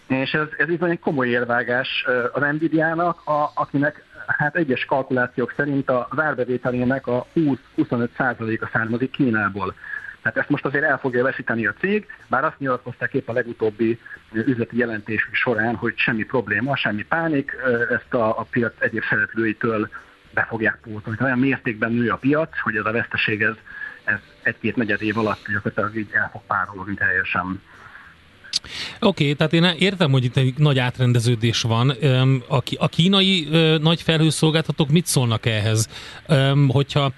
és 0.07 0.33
ez, 0.33 0.47
ez 0.57 0.69
így 0.69 0.83
egy 0.83 0.99
komoly 0.99 1.29
élvágás 1.29 2.07
az 2.33 2.43
Nvidia-nak, 2.43 3.27
a, 3.27 3.51
akinek 3.55 4.05
hát 4.27 4.57
egyes 4.57 4.85
kalkulációk 4.85 5.53
szerint 5.57 5.91
a 5.91 6.09
várbevételének 6.11 7.07
a 7.07 7.27
20-25%-a 7.35 8.69
származik 8.73 9.11
Kínából. 9.11 9.75
Tehát 10.23 10.41
ezt 10.41 10.51
most 10.51 10.65
azért 10.65 10.85
el 10.85 10.99
fogja 10.99 11.23
veszíteni 11.23 11.67
a 11.67 11.75
cég, 11.81 12.07
bár 12.29 12.45
azt 12.45 12.59
nyilatkozták 12.59 13.15
épp 13.15 13.29
a 13.29 13.33
legutóbbi 13.33 14.01
üzleti 14.33 14.77
jelentésük 14.77 15.35
során, 15.35 15.75
hogy 15.75 15.93
semmi 15.97 16.25
probléma, 16.25 16.77
semmi 16.77 17.05
pánik, 17.05 17.57
ezt 17.91 18.15
a, 18.15 18.39
a 18.39 18.47
piac 18.51 18.73
egyéb 18.79 19.03
szereplőitől 19.09 19.89
be 20.35 20.47
fogják 20.49 20.79
pótolni. 20.83 21.19
Olyan 21.23 21.39
mértékben 21.39 21.93
nő 21.93 22.11
a 22.11 22.17
piac, 22.17 22.61
hogy 22.61 22.77
ez 22.77 22.85
a 22.85 22.93
veszteség 22.93 23.43
ez, 23.43 23.55
ez 24.05 24.19
egy-két 24.43 24.77
negyed 24.77 25.03
év 25.03 25.19
alatt 25.19 25.47
gyakorlatilag 25.53 25.97
így 25.97 26.11
el 26.13 26.29
fog 26.33 26.43
párologni 26.47 26.95
teljesen. 26.95 27.63
Oké, 29.01 29.23
okay, 29.23 29.35
tehát 29.35 29.53
én 29.53 29.65
értem, 29.79 30.11
hogy 30.11 30.25
itt 30.25 30.37
egy 30.37 30.55
nagy 30.57 30.79
átrendeződés 30.79 31.63
van. 31.63 31.91
A, 32.77 32.89
kínai 32.89 33.49
nagy 33.81 34.03
felhőszolgáltatók 34.03 34.89
mit 34.89 35.07
szólnak 35.07 35.47
ehhez? 35.47 35.89
Hogyha 36.69 37.13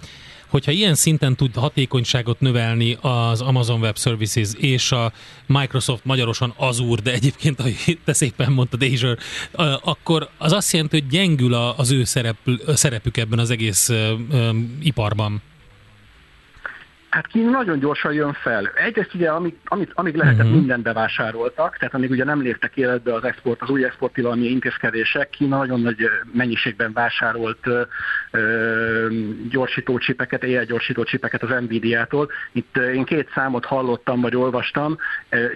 hogyha 0.49 0.71
ilyen 0.71 0.95
szinten 0.95 1.37
tud 1.37 1.55
hatékonyságot 1.55 2.41
növelni 2.41 2.99
az 3.01 3.41
Amazon 3.41 3.81
Web 3.81 3.99
Services 3.99 4.51
és 4.57 4.93
a 4.93 5.13
Microsoft 5.47 6.05
magyarosan 6.05 6.55
Azure, 6.57 7.03
de 7.03 7.13
egyébként, 7.13 7.61
ahogy 7.61 7.99
te 8.05 8.13
szépen 8.13 8.53
mondtad, 8.53 8.83
Azure, 8.83 9.17
akkor 9.83 10.29
az 10.39 10.53
azt 10.53 10.73
jelenti, 10.73 11.01
hogy 11.01 11.09
gyengül 11.09 11.55
az 11.55 11.91
ő 11.91 12.05
szerep, 12.05 12.37
szerepük 12.67 13.17
ebben 13.17 13.39
az 13.39 13.51
egész 13.51 13.91
iparban. 14.83 15.43
Hát 17.09 17.27
Kína 17.27 17.51
nagyon 17.51 17.79
gyorsan 17.79 18.13
jön 18.13 18.33
fel. 18.33 18.71
Egyrészt 18.75 19.15
ugye, 19.15 19.31
amíg, 19.31 19.57
amíg, 19.65 19.91
amíg 19.95 20.15
lehetett, 20.15 20.45
uh-huh. 20.45 20.59
mindent 20.59 20.83
bevásároltak, 20.83 21.77
tehát 21.77 21.95
amíg 21.95 22.11
ugye 22.11 22.25
nem 22.25 22.43
léptek 22.43 22.77
életbe 22.77 23.15
az 23.15 23.25
export, 23.25 23.63
az 23.63 23.71
új 23.71 23.85
exporttilalmi 23.85 24.47
intézkedések, 24.47 25.31
Kína 25.31 25.57
nagyon 25.57 25.81
nagy 25.81 25.97
mennyiségben 26.33 26.93
vásárolt 26.93 27.67
ö, 27.67 27.83
ö, 28.31 29.09
gyorsító 29.51 29.99
csipeket, 29.99 30.43
AI 30.43 30.65
gyorsító 30.67 31.03
csipeket 31.03 31.43
az 31.43 31.61
Nvidia-tól. 31.61 32.31
Itt 32.53 32.77
én 32.77 33.05
két 33.05 33.31
számot 33.35 33.65
hallottam, 33.65 34.21
vagy 34.21 34.37
olvastam, 34.37 34.97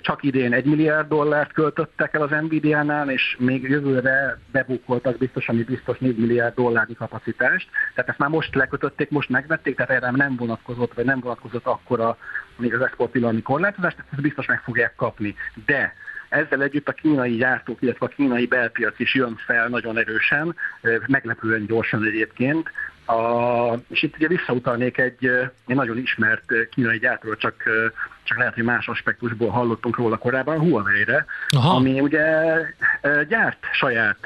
csak 0.00 0.23
idén 0.23 0.52
egy 0.52 0.64
milliárd 0.64 1.09
dollárt 1.09 1.52
költöttek 1.52 2.14
el 2.14 2.23
az 2.23 2.30
Nvidia-nál, 2.30 3.11
és 3.11 3.37
még 3.38 3.62
jövőre 3.62 4.38
bebukoltak 4.52 5.18
biztos, 5.18 5.49
ami 5.49 5.62
biztos 5.62 5.99
4 5.99 6.16
milliárd 6.16 6.54
dollárnyi 6.54 6.94
kapacitást. 6.94 7.68
Tehát 7.94 8.11
ezt 8.11 8.18
már 8.18 8.28
most 8.28 8.54
lekötötték, 8.54 9.11
most 9.11 9.28
megvették, 9.28 9.76
tehát 9.76 9.90
erre 10.02 10.11
nem 10.11 10.37
vonatkozott, 10.37 10.94
vagy 10.94 11.04
nem 11.04 11.21
vonatkozott 11.21 11.40
vonatkozott 11.42 11.66
akkora 11.66 12.16
még 12.56 12.75
az 12.75 12.80
exporttilalmi 12.80 13.42
korlátozást, 13.42 13.96
ezt 14.11 14.22
biztos 14.22 14.46
meg 14.46 14.61
fogják 14.64 14.94
kapni. 14.94 15.34
De 15.66 15.94
ezzel 16.28 16.62
együtt 16.62 16.88
a 16.88 16.92
kínai 16.92 17.37
gyártók, 17.37 17.82
illetve 17.82 18.06
a 18.06 18.08
kínai 18.08 18.46
belpiac 18.46 18.99
is 18.99 19.14
jön 19.14 19.40
fel 19.46 19.68
nagyon 19.68 19.99
erősen, 19.99 20.54
meglepően 21.06 21.66
gyorsan 21.66 22.04
egyébként. 22.04 22.70
A, 23.06 23.75
és 23.88 24.02
itt 24.02 24.16
ugye 24.16 24.26
visszautalnék 24.26 24.99
egy, 24.99 25.26
egy 25.66 25.76
nagyon 25.76 25.99
ismert 25.99 26.44
kínai 26.70 26.99
gyártóról, 26.99 27.37
csak, 27.37 27.54
csak 28.22 28.38
lehet, 28.38 28.54
hogy 28.54 28.64
más 28.64 28.88
aspektusból 28.88 29.49
hallottunk 29.49 29.96
róla 29.96 30.16
korábban, 30.16 30.58
Huawei-re, 30.58 31.25
Aha. 31.56 31.75
ami 31.75 32.00
ugye 32.00 32.25
gyárt 33.28 33.58
saját 33.72 34.18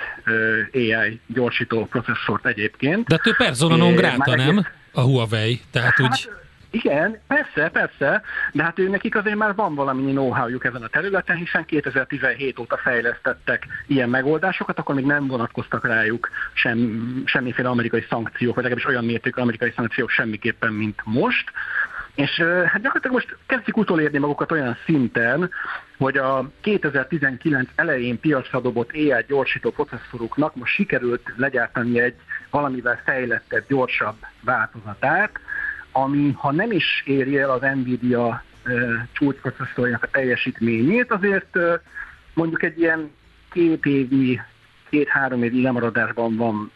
AI 0.72 1.20
gyorsító 1.26 1.86
processzort 1.86 2.46
egyébként. 2.46 3.06
De 3.06 3.20
ő 3.24 3.34
persona 3.36 3.76
non 3.76 3.94
grata, 3.94 4.36
nem? 4.36 4.66
A 4.92 5.00
Huawei, 5.00 5.60
tehát 5.70 5.94
hát, 5.94 6.00
úgy... 6.00 6.30
Igen, 6.76 7.18
persze, 7.26 7.68
persze, 7.68 8.22
de 8.52 8.62
hát 8.62 8.78
ő 8.78 8.88
nekik 8.88 9.16
azért 9.16 9.36
már 9.36 9.54
van 9.54 9.74
valami 9.74 10.10
know-howjuk 10.10 10.64
ezen 10.64 10.82
a 10.82 10.88
területen, 10.88 11.36
hiszen 11.36 11.64
2017 11.64 12.58
óta 12.58 12.76
fejlesztettek 12.76 13.66
ilyen 13.86 14.08
megoldásokat, 14.08 14.78
akkor 14.78 14.94
még 14.94 15.04
nem 15.04 15.26
vonatkoztak 15.26 15.86
rájuk 15.86 16.30
sem, 16.52 17.22
semmiféle 17.24 17.68
amerikai 17.68 18.04
szankciók, 18.08 18.54
vagy 18.54 18.64
legalábbis 18.64 18.90
olyan 18.90 19.04
mértékű 19.04 19.40
amerikai 19.40 19.72
szankciók 19.76 20.10
semmiképpen, 20.10 20.72
mint 20.72 21.00
most. 21.04 21.50
És 22.14 22.40
hát 22.40 22.82
gyakorlatilag 22.82 23.12
most 23.12 23.36
kezdik 23.46 23.76
utolérni 23.76 24.18
magukat 24.18 24.52
olyan 24.52 24.76
szinten, 24.84 25.50
hogy 25.98 26.16
a 26.16 26.50
2019 26.60 27.70
elején 27.74 28.20
piacra 28.20 28.60
dobott 28.60 28.90
AI 28.92 29.24
gyorsító 29.28 29.70
processzoruknak 29.70 30.54
most 30.54 30.74
sikerült 30.74 31.32
legyártani 31.36 32.00
egy 32.00 32.14
valamivel 32.50 33.00
fejlettebb, 33.04 33.64
gyorsabb 33.68 34.16
változatát, 34.40 35.30
ami 36.02 36.32
ha 36.36 36.52
nem 36.52 36.70
is 36.70 37.02
éri 37.06 37.38
el 37.38 37.50
az 37.50 37.60
Nvidia 37.60 38.42
csúcsprocesszorjának 39.12 40.02
a 40.02 40.10
teljesítményét, 40.10 41.12
azért 41.12 41.58
mondjuk 42.34 42.62
egy 42.62 42.78
ilyen 42.78 43.10
két 43.52 43.86
évi, 43.86 44.40
két-három 44.88 45.42
évi 45.42 45.62
lemaradásban 45.62 46.36
van 46.36 46.70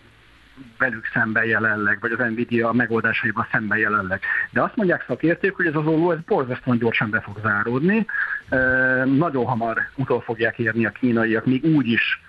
velük 0.78 1.06
szemben 1.12 1.44
jelenleg, 1.44 1.98
vagy 2.00 2.12
az 2.12 2.18
Nvidia 2.18 2.72
megoldásaiban 2.72 3.46
szemben 3.52 3.78
jelenleg. 3.78 4.20
De 4.50 4.62
azt 4.62 4.76
mondják 4.76 5.04
szakértők, 5.06 5.56
hogy 5.56 5.66
ez 5.66 5.74
az 5.74 5.86
olló 5.86 6.10
ez 6.10 6.18
borzasztóan 6.26 6.78
gyorsan 6.78 7.10
be 7.10 7.20
fog 7.20 7.38
záródni. 7.42 8.06
E, 8.48 8.56
nagyon 9.04 9.44
hamar 9.44 9.78
utol 9.96 10.20
fogják 10.20 10.58
érni 10.58 10.86
a 10.86 10.90
kínaiak, 10.90 11.46
még 11.46 11.64
úgy 11.64 11.88
is 11.88 12.20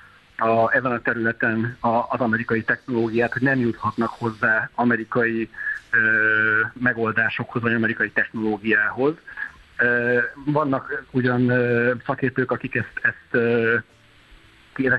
a, 0.42 0.74
ezen 0.74 0.92
a 0.92 1.02
területen 1.02 1.78
a, 1.80 1.88
az 1.88 2.20
amerikai 2.20 2.64
technológiát, 2.64 3.34
hogy 3.34 3.42
nem 3.42 3.60
juthatnak 3.60 4.10
hozzá 4.10 4.70
amerikai 4.76 5.50
megoldásokhoz, 6.74 7.62
vagy 7.62 7.74
amerikai 7.74 8.12
technológiához. 8.12 9.14
Vannak 10.46 11.04
ugyan 11.12 11.52
szakértők, 12.06 12.52
akik 12.52 12.76
ezt, 12.76 13.02
ezt 13.02 13.44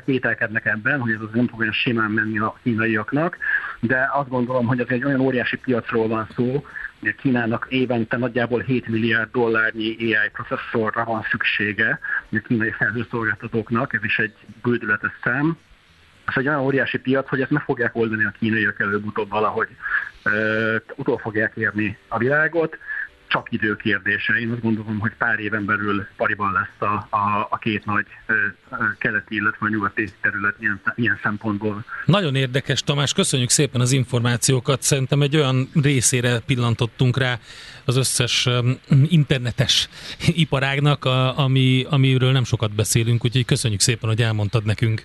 kételkednek 0.04 0.66
ebben, 0.66 1.00
hogy 1.00 1.12
ez 1.12 1.20
az 1.20 1.28
nem 1.32 1.48
fog 1.48 1.60
olyan 1.60 1.72
simán 1.72 2.10
menni 2.10 2.38
a 2.38 2.56
kínaiaknak, 2.62 3.36
de 3.80 4.10
azt 4.12 4.28
gondolom, 4.28 4.66
hogy 4.66 4.80
ez 4.80 4.86
egy 4.88 5.04
olyan 5.04 5.20
óriási 5.20 5.56
piacról 5.56 6.08
van 6.08 6.28
szó, 6.34 6.66
Kínának 7.10 7.66
évente 7.68 8.16
nagyjából 8.16 8.60
7 8.60 8.88
milliárd 8.88 9.30
dollárnyi 9.32 9.96
AI 9.98 10.30
processzorra 10.32 11.04
van 11.04 11.22
szüksége 11.30 11.98
a 12.32 12.38
kínai 12.46 12.70
felhőszolgáltatóknak, 12.70 13.94
ez 13.94 14.04
is 14.04 14.18
egy 14.18 14.34
bődületes 14.62 15.12
szám. 15.22 15.56
Ez 16.26 16.34
egy 16.36 16.48
olyan 16.48 16.60
óriási 16.60 16.98
piac, 16.98 17.28
hogy 17.28 17.40
ezt 17.40 17.50
meg 17.50 17.62
fogják 17.62 17.96
oldani 17.96 18.24
a 18.24 18.32
kínaiak 18.38 18.80
előbb-utóbb 18.80 19.28
valahogy 19.28 19.68
utol 20.96 21.18
fogják 21.18 21.56
érni 21.56 21.98
a 22.08 22.18
világot, 22.18 22.78
csak 23.32 23.48
idő 23.50 23.76
kérdése. 23.76 24.32
Én 24.32 24.50
azt 24.50 24.60
gondolom, 24.60 24.98
hogy 24.98 25.12
pár 25.18 25.38
éven 25.38 25.64
belül 25.64 26.06
pariban 26.16 26.52
lesz 26.52 26.90
a, 26.90 27.16
a, 27.16 27.46
a 27.50 27.58
két 27.58 27.84
nagy 27.84 28.06
keleti, 28.98 29.34
illetve 29.34 29.66
a 29.66 29.68
nyugati 29.68 30.08
terület 30.20 30.54
ilyen, 30.58 30.80
ilyen 30.94 31.18
szempontból. 31.22 31.84
Nagyon 32.04 32.34
érdekes, 32.34 32.82
Tamás, 32.82 33.12
köszönjük 33.12 33.50
szépen 33.50 33.80
az 33.80 33.92
információkat. 33.92 34.82
Szerintem 34.82 35.22
egy 35.22 35.36
olyan 35.36 35.68
részére 35.82 36.38
pillantottunk 36.46 37.18
rá 37.18 37.38
az 37.84 37.96
összes 37.96 38.48
internetes 39.08 39.88
iparágnak, 40.26 41.04
a, 41.04 41.38
ami, 41.38 41.86
amiről 41.90 42.32
nem 42.32 42.44
sokat 42.44 42.74
beszélünk, 42.74 43.24
úgyhogy 43.24 43.44
köszönjük 43.44 43.80
szépen, 43.80 44.08
hogy 44.08 44.22
elmondtad 44.22 44.64
nekünk. 44.64 45.04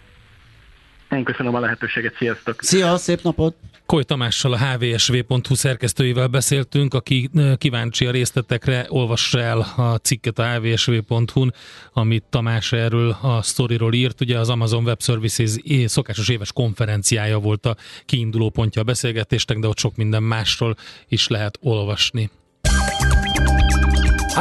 Én 1.12 1.24
köszönöm 1.24 1.56
a 1.56 1.60
lehetőséget, 1.60 2.16
sziasztok! 2.16 2.62
Szia, 2.64 2.98
szép 2.98 3.22
napot! 3.22 3.56
Koly 3.86 4.04
Tamással 4.04 4.54
a 4.54 4.58
hvsv.hu 4.58 5.56
szerkesztőivel 5.56 6.28
beszéltünk, 6.28 6.94
aki 6.94 7.30
kíváncsi 7.58 8.06
a 8.06 8.12
részletekre, 8.12 8.86
olvassa 8.90 9.40
el 9.40 9.60
a 9.76 9.96
cikket 9.96 10.40
a 10.40 10.60
hvsv.hu-n, 10.60 11.54
amit 11.94 12.24
Tamás 12.30 12.72
erről 12.72 13.18
a 13.22 13.42
sztoriról 13.42 13.94
írt. 13.94 14.22
Ugye 14.22 14.40
az 14.40 14.50
Amazon 14.50 14.84
Web 14.84 15.02
Services 15.02 15.56
szokásos 15.86 16.30
éves 16.30 16.54
konferenciája 16.54 17.40
volt 17.40 17.66
a 17.66 17.76
kiinduló 18.06 18.50
pontja 18.50 18.82
a 18.82 18.86
beszélgetésnek, 18.86 19.60
de 19.60 19.68
ott 19.68 19.78
sok 19.78 19.96
minden 19.96 20.24
másról 20.24 20.76
is 21.08 21.28
lehet 21.28 21.58
olvasni. 21.62 22.30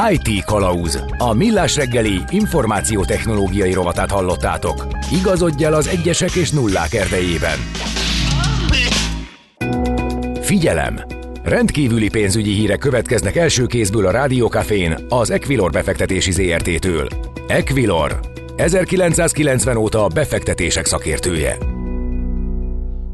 IT 0.09 0.43
Kalauz. 0.45 1.03
A 1.17 1.33
millás 1.33 1.75
reggeli 1.75 2.21
információtechnológiai 2.29 3.73
rovatát 3.73 4.11
hallottátok. 4.11 4.87
Igazodj 5.11 5.63
el 5.63 5.73
az 5.73 5.87
egyesek 5.87 6.31
és 6.31 6.51
nullák 6.51 6.93
erdejében. 6.93 7.57
Figyelem! 10.41 10.99
Rendkívüli 11.43 12.09
pénzügyi 12.09 12.51
hírek 12.51 12.77
következnek 12.77 13.35
első 13.35 13.65
kézből 13.65 14.05
a 14.05 14.11
Rádiókafén 14.11 14.97
az 15.09 15.29
Equilor 15.29 15.71
befektetési 15.71 16.31
ZRT-től. 16.31 17.07
Equilor. 17.47 18.19
1990 18.55 19.77
óta 19.77 20.03
a 20.03 20.07
befektetések 20.07 20.85
szakértője. 20.85 21.76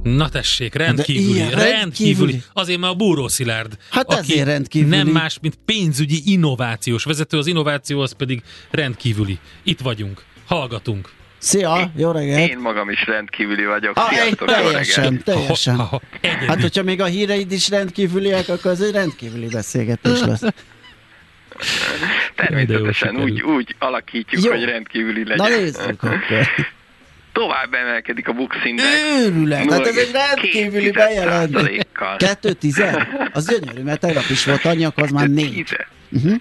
Na 0.03 0.29
tessék, 0.29 0.75
rendkívüli, 0.75 1.33
ilyen, 1.33 1.49
rendkívüli. 1.49 1.71
rendkívüli. 1.71 2.43
Azért 2.53 2.79
már 2.79 2.89
a 2.89 2.93
Búró 2.93 3.27
Szilárd. 3.27 3.77
Hát 3.89 4.11
aki 4.11 4.31
ezért 4.31 4.47
rendkívüli. 4.47 4.95
Nem 4.95 5.07
más, 5.07 5.37
mint 5.41 5.57
pénzügyi 5.65 6.21
innovációs 6.25 7.03
vezető, 7.03 7.37
az 7.37 7.47
innováció 7.47 7.99
az 7.99 8.11
pedig 8.11 8.41
rendkívüli. 8.71 9.39
Itt 9.63 9.79
vagyunk, 9.79 10.23
hallgatunk. 10.45 11.09
Szia, 11.37 11.91
jó 11.95 12.11
reggelt! 12.11 12.49
Én 12.49 12.57
magam 12.57 12.89
is 12.89 13.05
rendkívüli 13.05 13.65
vagyok. 13.65 13.97
Ah, 13.97 14.13
Sziasztok, 14.13 14.49
egy, 14.49 14.55
teljesen, 14.55 15.23
teljesen. 15.23 15.75
Ha, 15.75 15.83
ha, 15.83 16.01
ha, 16.21 16.45
hát, 16.47 16.61
hogyha 16.61 16.83
még 16.83 17.01
a 17.01 17.05
híreid 17.05 17.51
is 17.51 17.69
rendkívüliek, 17.69 18.49
akkor 18.49 18.71
ez 18.71 18.81
egy 18.81 18.91
rendkívüli 18.91 19.47
beszélgetés 19.47 20.19
lesz. 20.29 20.41
Természetesen 22.35 23.17
úgy, 23.17 23.41
úgy 23.41 23.75
alakítjuk, 23.79 24.43
jó. 24.43 24.51
hogy 24.51 24.63
rendkívüli 24.63 25.25
legyen. 25.25 25.51
Na 25.51 25.57
nézzük 25.57 26.03
akkor. 26.03 26.19
Tovább 27.33 27.73
emelkedik 27.73 28.27
a 28.27 28.33
Bux 28.33 28.55
Index. 28.63 28.87
Őrület, 29.19 29.71
hát 29.71 29.87
ez 29.87 29.97
egy 29.97 30.11
rendkívüli 30.11 30.91
bejelentés. 30.91 31.79
2 32.17 32.55
Az 33.33 33.47
gyönyörű, 33.47 33.81
mert 33.81 33.99
tegnap 33.99 34.29
is 34.29 34.45
volt 34.45 34.65
annyak, 34.65 34.97
az 34.97 35.11
már 35.11 35.27
4. 35.27 35.75
Uh-huh. 36.11 36.35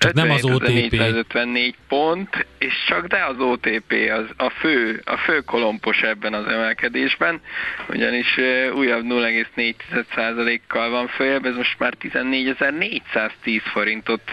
Csak 0.00 0.12
nem 0.12 0.30
az 0.30 0.44
OTP. 0.44 0.68
454 0.68 1.74
pont, 1.88 2.46
és 2.58 2.74
csak 2.88 3.06
de 3.06 3.24
az 3.24 3.38
OTP 3.38 3.94
az 4.12 4.24
a 4.36 4.50
fő, 4.50 5.02
a 5.04 5.16
fő 5.16 5.40
kolompos 5.40 6.00
ebben 6.02 6.34
az 6.34 6.46
emelkedésben, 6.46 7.40
ugyanis 7.88 8.38
újabb 8.74 9.04
0,4%-kal 9.04 10.90
van 10.90 11.06
följebb, 11.06 11.44
ez 11.44 11.56
most 11.56 11.78
már 11.78 11.94
14.410 12.00 13.60
forintot 13.72 14.30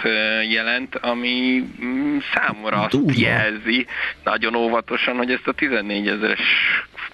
jelent, 0.50 0.96
ami 0.96 1.64
mm, 1.84 2.18
számomra 2.34 2.82
azt 2.82 2.98
jelzi 3.20 3.86
nagyon 4.24 4.56
óvatosan, 4.56 5.16
hogy 5.16 5.32
ezt 5.32 5.48
a 5.48 5.54
14.000-es 5.54 6.40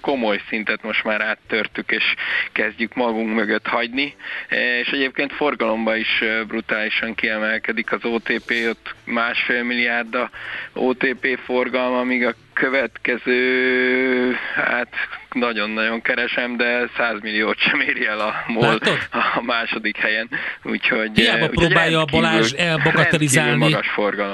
komoly 0.00 0.40
szintet 0.48 0.82
most 0.82 1.04
már 1.04 1.20
áttörtük, 1.20 1.90
és 1.90 2.14
kezdjük 2.52 2.94
magunk 2.94 3.34
mögött 3.34 3.66
hagyni, 3.66 4.14
és 4.80 4.88
egyébként 4.88 5.32
forgalomba 5.32 5.96
is 5.96 6.24
brutálisan 6.46 7.14
kiemelkedik 7.14 7.92
az 7.92 8.04
OTP, 8.04 8.52
ott 8.68 8.94
másfél 9.04 9.62
milliárd 9.62 10.14
a 10.14 10.30
OTP 10.72 11.38
forgalma, 11.44 12.02
míg 12.02 12.26
a 12.26 12.34
következő, 12.52 14.36
hát 14.54 14.94
nagyon-nagyon 15.34 16.00
keresem, 16.00 16.56
de 16.56 16.90
100 16.96 17.20
milliót 17.20 17.58
sem 17.58 17.80
éri 17.80 18.06
el 18.06 18.20
a 18.20 18.34
MOL 18.46 18.78
a 19.36 19.42
második 19.42 19.96
helyen. 19.96 20.28
Úgyhogy, 20.62 21.10
Hiába 21.14 21.46
úgyhogy 21.46 21.66
próbálja 21.66 22.00
a 22.00 22.04
Balázs 22.04 22.52
elbagatelizálni 22.52 23.76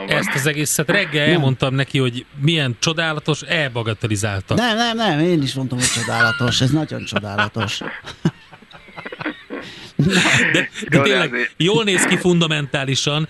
ezt 0.07 0.35
az 0.35 0.47
egészet. 0.47 0.91
Reggel 0.91 1.29
elmondtam 1.29 1.75
neki, 1.75 1.99
hogy 1.99 2.27
milyen 2.41 2.77
csodálatos, 2.79 3.41
elbagatelizálta. 3.43 4.55
Nem, 4.55 4.77
nem, 4.77 4.97
nem, 4.97 5.19
én 5.19 5.43
is 5.43 5.55
mondtam, 5.55 5.79
hogy 5.79 5.89
csodálatos, 5.89 6.61
ez 6.61 6.71
nagyon 6.71 7.05
csodálatos. 7.05 7.81
De, 10.53 10.69
de 10.89 11.01
tényleg 11.01 11.53
jól 11.57 11.85
néz 11.85 12.05
ki 12.05 12.17
fundamentálisan, 12.17 13.29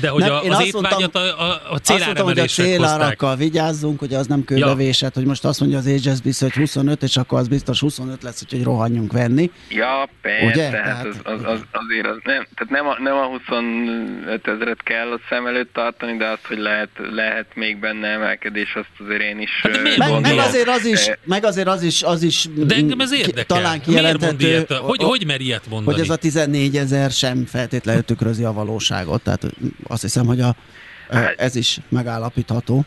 de 0.00 0.08
hogy 0.08 0.22
nem, 0.22 0.32
a, 0.32 0.40
az 0.40 0.66
étvágyat 0.66 1.14
a, 1.14 1.18
a, 1.18 1.44
a 1.44 1.78
Azt 1.84 2.04
mondtam, 2.04 2.26
hogy 2.26 2.38
a 2.38 2.44
célárakkal 2.44 3.36
vigyázzunk, 3.36 3.98
hogy 3.98 4.14
az 4.14 4.26
nem 4.26 4.44
kőbevésett, 4.44 5.14
ja. 5.14 5.20
hogy 5.20 5.28
most 5.28 5.44
azt 5.44 5.60
mondja 5.60 5.78
az 5.78 5.86
HSBC, 5.86 6.40
hogy 6.40 6.52
25, 6.52 7.02
és 7.02 7.16
akkor 7.16 7.38
az 7.38 7.48
biztos 7.48 7.80
25 7.80 8.22
lesz, 8.22 8.42
úgyhogy 8.42 8.62
rohanjunk 8.62 9.12
venni. 9.12 9.50
Ja, 9.68 10.08
persze, 10.22 10.46
Ugye? 10.46 10.70
tehát, 10.70 10.84
tehát 10.84 11.06
az, 11.06 11.16
az, 11.24 11.40
az, 11.44 11.60
azért 11.70 12.06
az 12.06 12.16
nem, 12.22 12.46
tehát 12.54 12.70
nem 12.70 12.86
a, 12.86 12.96
nem 12.98 13.14
a 13.14 13.24
25 13.24 14.46
ezeret 14.48 14.82
kell 14.82 15.12
a 15.12 15.20
szem 15.28 15.46
előtt 15.46 15.72
tartani, 15.72 16.16
de 16.16 16.26
azt, 16.26 16.46
hogy 16.46 16.58
lehet, 16.58 16.88
lehet 17.10 17.46
még 17.54 17.78
benne 17.78 18.08
emelkedés, 18.08 18.74
azt 18.74 19.08
azért 19.08 19.22
én 19.22 19.40
is 19.40 19.50
hát, 19.62 19.82
meg, 19.82 20.20
meg, 20.20 20.38
azért 20.38 20.68
az 20.68 20.84
is, 20.84 21.10
meg 21.24 21.44
azért 21.44 21.68
az 21.68 21.82
is, 21.82 22.02
az 22.02 22.22
is 22.22 22.46
de 22.54 22.74
engem 22.74 23.00
ez 23.00 23.12
érdekel. 23.12 23.44
talán 23.44 23.80
kijelenthető. 23.80 24.66
Hogy, 24.68 25.02
hogy 25.02 25.26
mer 25.26 25.40
ilyet 25.40 25.68
mondani? 25.68 25.97
Hogy 25.98 26.06
ez 26.06 26.14
a 26.14 26.16
14 26.16 26.76
ezer 26.76 27.10
sem 27.10 27.46
feltétlenül 27.46 28.02
tükrözi 28.02 28.44
a 28.44 28.52
valóságot, 28.52 29.22
tehát 29.22 29.42
azt 29.86 30.02
hiszem, 30.02 30.26
hogy 30.26 30.40
a, 30.40 30.54
hát- 31.10 31.40
ez 31.40 31.56
is 31.56 31.78
megállapítható. 31.88 32.84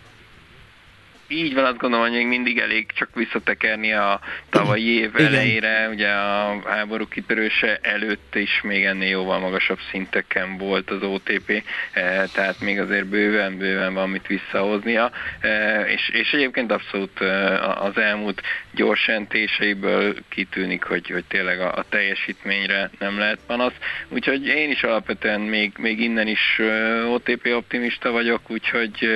Így 1.34 1.54
van, 1.54 1.65
azt 1.65 1.78
gondolom, 1.78 2.06
hogy 2.06 2.15
még 2.15 2.28
mindig 2.28 2.58
elég 2.58 2.86
csak 2.93 3.10
visszatekerni 3.15 3.93
a 3.93 4.19
tavalyi 4.50 5.00
év 5.00 5.12
Igen. 5.15 5.26
elejére, 5.26 5.89
ugye 5.89 6.08
a 6.08 6.62
háború 6.65 7.08
kitörése 7.08 7.80
előtt 7.82 8.36
is 8.36 8.62
még 8.62 8.84
ennél 8.84 9.10
jóval 9.10 9.39
magasabb 9.39 9.80
szinteken 9.91 10.58
volt 10.58 10.89
az 10.89 11.04
OTP, 11.04 11.63
eh, 11.91 12.24
tehát 12.34 12.60
még 12.60 12.80
azért 12.80 13.06
bőven, 13.06 13.58
bőven 13.58 13.93
van 13.93 14.10
mit 14.10 14.28
visszahoznia, 14.28 15.12
eh, 15.39 15.91
és, 15.91 16.10
és 16.10 16.32
egyébként 16.32 16.71
abszolút 16.71 17.21
eh, 17.21 17.84
az 17.84 17.97
elmúlt 17.97 18.41
gyors 18.73 19.07
entéseiből 19.07 20.15
kitűnik, 20.29 20.84
hogy, 20.84 21.10
hogy 21.10 21.23
tényleg 21.27 21.60
a, 21.60 21.73
a 21.75 21.86
teljesítményre 21.89 22.89
nem 22.99 23.17
lehet 23.17 23.39
panasz, 23.47 23.73
úgyhogy 24.10 24.47
én 24.47 24.69
is 24.69 24.84
alapvetően 24.84 25.41
még, 25.41 25.71
még 25.77 25.99
innen 25.99 26.27
is 26.27 26.62
OTP 27.07 27.49
optimista 27.55 28.12
vagyok, 28.12 28.41
úgyhogy, 28.47 29.07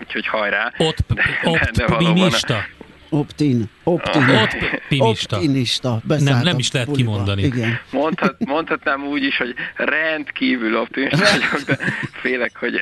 úgyhogy 0.00 0.26
hajrá. 0.26 0.72
Ott, 0.78 0.98
Optimista. 1.42 2.64
Optin. 3.10 3.64
Optin. 3.82 4.22
Optimista. 4.22 5.36
Optimista. 5.36 6.00
Nem, 6.06 6.42
nem 6.42 6.58
is 6.58 6.72
lehet 6.72 6.88
puliba. 6.88 7.10
kimondani. 7.10 7.42
Igen. 7.42 7.80
Mondhat, 7.90 8.36
mondhatnám 8.38 9.06
úgy 9.06 9.22
is, 9.22 9.36
hogy 9.36 9.54
rendkívül 9.76 10.76
optimista 10.76 11.16
vagyok, 11.16 11.66
de 11.66 11.78
félek, 12.22 12.56
hogy 12.56 12.74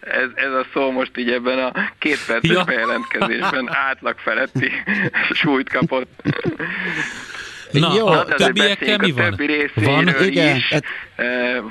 ez, 0.00 0.28
ez 0.34 0.52
a 0.52 0.66
szó 0.72 0.90
most 0.90 1.18
így 1.18 1.30
ebben 1.30 1.58
a 1.58 1.72
két 1.98 2.18
perces 2.26 2.50
ja. 2.50 2.64
bejelentkezésben 2.64 3.68
átlag 3.72 4.18
feletti 4.18 4.70
súlyt 5.32 5.68
kapott. 5.68 6.08
Na, 7.70 7.94
Jó, 7.96 8.06
a 8.06 8.24
többiekkel 8.24 8.98
mi 8.98 9.10
van? 9.10 9.30
Többi 9.30 9.70
van? 9.74 10.08
Igen, 10.20 10.56
is. 10.56 10.68
Hát... 10.68 10.84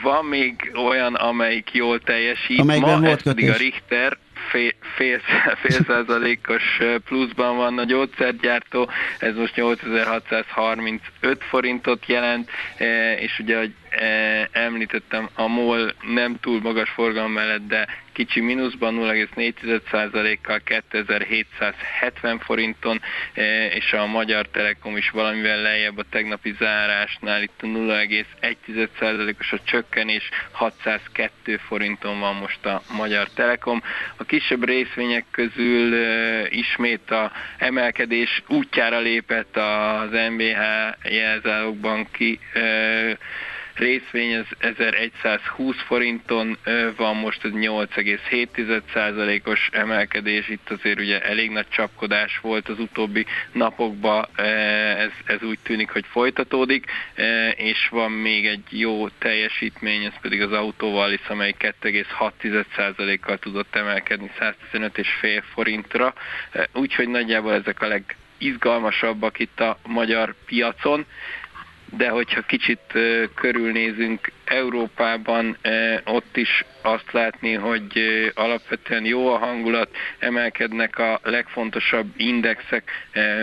Van 0.02 0.26
még 0.26 0.72
olyan, 0.88 1.14
amelyik 1.14 1.70
jól 1.74 2.00
teljesít. 2.00 2.60
Amelyikben 2.60 3.00
Ma, 3.00 3.08
ez 3.08 3.22
pedig 3.22 3.50
a 3.50 3.56
Richter, 3.58 4.18
fél, 4.50 4.72
fél, 4.96 5.20
fél 5.62 5.84
százalékos 5.88 6.80
pluszban 7.06 7.56
van 7.56 7.78
a 7.78 7.84
gyógyszergyártó, 7.84 8.90
ez 9.20 9.36
most 9.36 9.56
8635 9.56 11.44
forintot 11.44 12.06
jelent, 12.06 12.50
és 13.20 13.40
ugye, 13.40 13.58
hogy 13.58 13.74
említettem, 14.52 15.30
a 15.36 15.48
MOL 15.48 15.94
nem 16.02 16.40
túl 16.40 16.62
magas 16.62 16.90
forgalom 16.90 17.32
mellett, 17.32 17.68
de 17.68 17.88
kicsi 18.14 18.40
mínuszban 18.40 18.96
0,4%-kal 19.00 20.60
2770 20.60 22.40
forinton, 22.40 23.02
és 23.74 23.94
a 23.94 24.06
Magyar 24.06 24.48
Telekom 24.48 24.98
is 24.98 25.10
valamivel 25.10 25.62
lejjebb 25.62 25.98
a 25.98 26.06
tegnapi 26.10 26.56
zárásnál, 26.60 27.42
itt 27.42 27.60
a 27.62 27.66
0,1%-os 27.66 29.52
a 29.52 29.60
csökkenés, 29.64 30.30
602 30.52 31.58
forinton 31.58 32.20
van 32.20 32.36
most 32.36 32.66
a 32.66 32.82
Magyar 32.96 33.30
Telekom. 33.30 33.84
A 34.18 34.24
kisebb 34.24 34.66
részvények 34.66 35.26
közül 35.32 35.96
ismét 36.50 37.12
a 37.12 37.32
emelkedés 37.58 38.44
útjára 38.48 39.00
lépett 39.00 39.58
az 39.58 40.10
MBH 40.30 40.62
jelzálogban 41.12 42.08
ki 42.12 42.40
részvény 43.76 44.36
az 44.36 44.46
1120 44.58 45.76
forinton 45.86 46.58
van 46.96 47.16
most 47.16 47.44
egy 47.44 47.54
8,7%-os 47.54 49.70
emelkedés, 49.72 50.50
itt 50.50 50.70
azért 50.70 51.00
ugye 51.00 51.22
elég 51.22 51.52
nagy 51.52 51.68
csapkodás 51.70 52.40
volt 52.42 52.70
az 52.70 52.80
utóbbi 52.80 53.26
napokban, 53.52 54.28
ez, 54.98 55.12
ez 55.26 55.42
úgy 55.42 55.60
tűnik, 55.64 55.90
hogy 55.90 56.06
folytatódik, 56.06 56.86
és 57.56 57.88
van 57.90 58.12
még 58.12 58.46
egy 58.46 58.64
jó 58.70 59.10
teljesítmény, 59.10 60.04
ez 60.04 60.20
pedig 60.22 60.42
az 60.42 60.52
autóval 60.52 61.12
is, 61.12 61.28
amely 61.28 61.56
2,6%-kal 61.60 63.38
tudott 63.38 63.76
emelkedni 63.76 64.32
115,5 64.40 65.44
forintra, 65.54 66.14
úgyhogy 66.74 67.08
nagyjából 67.08 67.54
ezek 67.54 67.82
a 67.82 67.88
leg 67.88 68.16
legizgalmasabbak 68.44 69.40
itt 69.40 69.60
a 69.60 69.78
magyar 69.88 70.36
piacon 70.46 71.06
de 71.98 72.10
hogyha 72.10 72.42
kicsit 72.42 72.80
körülnézünk 73.36 74.32
Európában, 74.46 75.58
ott 76.06 76.38
is 76.38 76.66
azt 76.82 77.12
látni, 77.12 77.54
hogy 77.54 77.92
alapvetően 78.34 79.06
jó 79.06 79.34
a 79.34 79.38
hangulat, 79.38 79.90
emelkednek 80.20 80.98
a 81.00 81.20
legfontosabb 81.24 82.08
indexek, 82.18 82.92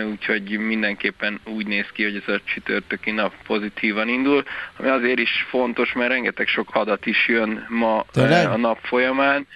úgyhogy 0.09 0.57
mindenképpen 0.57 1.39
úgy 1.45 1.67
néz 1.67 1.85
ki, 1.93 2.03
hogy 2.03 2.15
ez 2.15 2.33
a 2.33 2.41
csütörtöki 2.43 3.11
nap 3.11 3.33
pozitívan 3.45 4.07
indul, 4.07 4.43
ami 4.77 4.89
azért 4.89 5.19
is 5.19 5.45
fontos, 5.49 5.93
mert 5.93 6.11
rengeteg 6.11 6.47
sok 6.47 6.75
adat 6.75 7.05
is 7.05 7.27
jön 7.27 7.65
ma 7.69 8.05
a 8.51 8.57
nap 8.57 8.79
folyamán, 8.81 9.47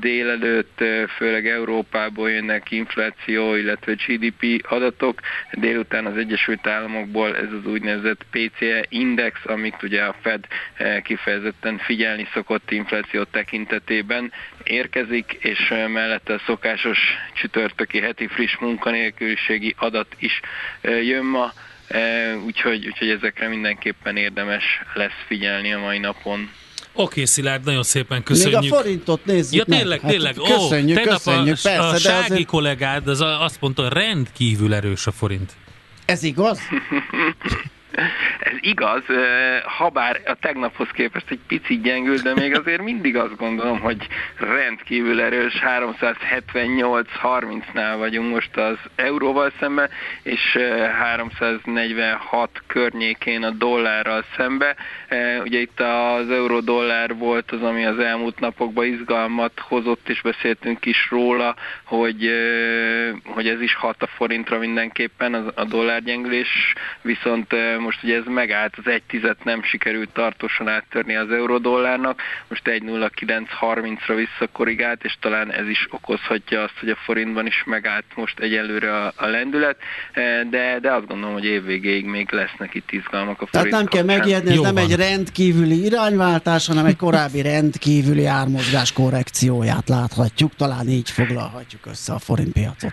délelőtt 0.00 0.80
e, 0.80 1.06
főleg 1.06 1.46
Európából 1.48 2.30
jönnek 2.30 2.70
infláció, 2.70 3.54
illetve 3.54 3.94
GDP 4.06 4.66
adatok, 4.68 5.20
délután 5.52 6.06
az 6.06 6.16
Egyesült 6.16 6.66
Államokból 6.66 7.36
ez 7.36 7.52
az 7.60 7.66
úgynevezett 7.66 8.26
PCE 8.30 8.84
index, 8.88 9.40
amit 9.44 9.82
ugye 9.82 10.02
a 10.02 10.14
Fed 10.20 10.44
e, 10.74 11.00
kifejezetten 11.00 11.78
figyelni 11.78 12.28
szokott 12.32 12.70
infláció 12.70 13.22
tekintetében 13.22 14.32
érkezik, 14.62 15.32
és 15.40 15.68
mellette 15.68 16.34
a 16.34 16.42
szokásos 16.46 16.98
csütörtöki 17.34 18.00
heti 18.00 18.26
friss 18.26 18.56
munkanélküliségi 18.56 19.74
adat 19.78 20.16
is 20.18 20.40
jön 20.82 21.24
ma, 21.24 21.52
úgyhogy, 22.44 22.86
úgyhogy 22.86 23.10
ezekre 23.10 23.48
mindenképpen 23.48 24.16
érdemes 24.16 24.64
lesz 24.94 25.22
figyelni 25.26 25.72
a 25.72 25.78
mai 25.78 25.98
napon. 25.98 26.50
Oké, 26.94 27.24
Szilárd, 27.24 27.64
nagyon 27.64 27.82
szépen 27.82 28.22
köszönjük. 28.22 28.60
Még 28.60 28.72
a 28.72 28.76
forintot 28.76 29.24
nézzük 29.24 29.54
Ja, 29.54 29.64
tényleg, 29.64 30.02
meg. 30.02 30.10
tényleg. 30.10 30.34
Hát, 30.34 30.56
köszönjük, 30.56 30.98
oh, 30.98 31.04
köszönjük, 31.04 31.56
a, 31.56 31.60
persze. 31.62 31.78
A 31.78 31.96
Sági 31.96 32.32
azért... 32.32 32.46
kollégád 32.46 33.08
az 33.08 33.20
azt 33.20 33.60
mondta, 33.60 33.88
rendkívül 33.88 34.74
erős 34.74 35.06
a 35.06 35.12
forint. 35.12 35.52
Ez 36.04 36.22
igaz? 36.22 36.60
Ez 38.40 38.52
igaz, 38.60 39.02
ha 39.78 39.88
bár 39.88 40.20
a 40.26 40.34
tegnaphoz 40.40 40.88
képest 40.92 41.30
egy 41.30 41.40
picit 41.46 41.82
gyengül, 41.82 42.16
de 42.16 42.34
még 42.34 42.58
azért 42.58 42.82
mindig 42.82 43.16
azt 43.16 43.36
gondolom, 43.36 43.80
hogy 43.80 44.06
rendkívül 44.38 45.20
erős, 45.20 45.62
378-30-nál 45.78 47.94
vagyunk 47.98 48.30
most 48.30 48.56
az 48.56 48.76
euróval 48.94 49.52
szemben, 49.60 49.88
és 50.22 50.58
346 50.98 52.50
környékén 52.66 53.42
a 53.42 53.50
dollárral 53.50 54.24
szembe. 54.36 54.76
Ugye 55.44 55.60
itt 55.60 55.80
az 55.80 56.30
euró-dollár 56.30 57.16
volt 57.16 57.50
az, 57.50 57.62
ami 57.62 57.84
az 57.84 57.98
elmúlt 57.98 58.40
napokban 58.40 58.86
izgalmat 58.86 59.52
hozott, 59.58 60.08
és 60.08 60.20
beszéltünk 60.22 60.86
is 60.86 61.10
róla, 61.10 61.54
hogy, 61.84 62.30
hogy 63.24 63.48
ez 63.48 63.60
is 63.60 63.74
hat 63.74 64.02
a 64.02 64.06
forintra 64.06 64.58
mindenképpen, 64.58 65.34
a 65.34 65.64
dollárgyengülés, 65.64 66.48
viszont 67.02 67.54
most 67.78 68.02
ugye 68.02 68.16
ez 68.16 68.24
megállt, 68.26 68.74
az 68.76 68.92
egy 68.92 69.02
tizet 69.02 69.44
nem 69.44 69.62
sikerült 69.62 70.10
tartósan 70.12 70.68
áttörni 70.68 71.16
az 71.16 71.30
eurodollárnak, 71.30 72.22
most 72.48 72.62
1.09.30-ra 72.64 74.14
visszakorrigált, 74.14 75.04
és 75.04 75.16
talán 75.20 75.52
ez 75.52 75.68
is 75.68 75.86
okozhatja 75.90 76.62
azt, 76.62 76.78
hogy 76.80 76.88
a 76.88 76.96
forintban 77.04 77.46
is 77.46 77.62
megállt 77.66 78.04
most 78.14 78.38
egyelőre 78.38 78.96
a, 78.96 79.12
a 79.16 79.26
lendület, 79.26 79.76
de, 80.50 80.78
de 80.80 80.92
azt 80.92 81.06
gondolom, 81.06 81.34
hogy 81.34 81.44
évvégéig 81.44 82.04
még 82.04 82.30
lesznek 82.30 82.74
itt 82.74 82.92
izgalmak 82.92 83.40
a 83.40 83.46
forint 83.46 83.70
Tehát 83.70 83.70
nem 83.70 83.86
kell 83.86 84.16
megijedni, 84.16 84.52
ez 84.52 84.60
nem 84.60 84.74
van. 84.74 84.82
egy 84.82 84.96
rendkívüli 85.08 85.84
irányváltás, 85.84 86.66
hanem 86.66 86.84
egy 86.84 86.96
korábbi 86.96 87.42
rendkívüli 87.42 88.26
ármozgás 88.26 88.92
korrekcióját 88.92 89.88
láthatjuk, 89.88 90.56
talán 90.56 90.88
így 90.88 91.10
foglalhatjuk 91.10 91.86
össze 91.86 92.12
a 92.12 92.18
forintpiacot. 92.18 92.92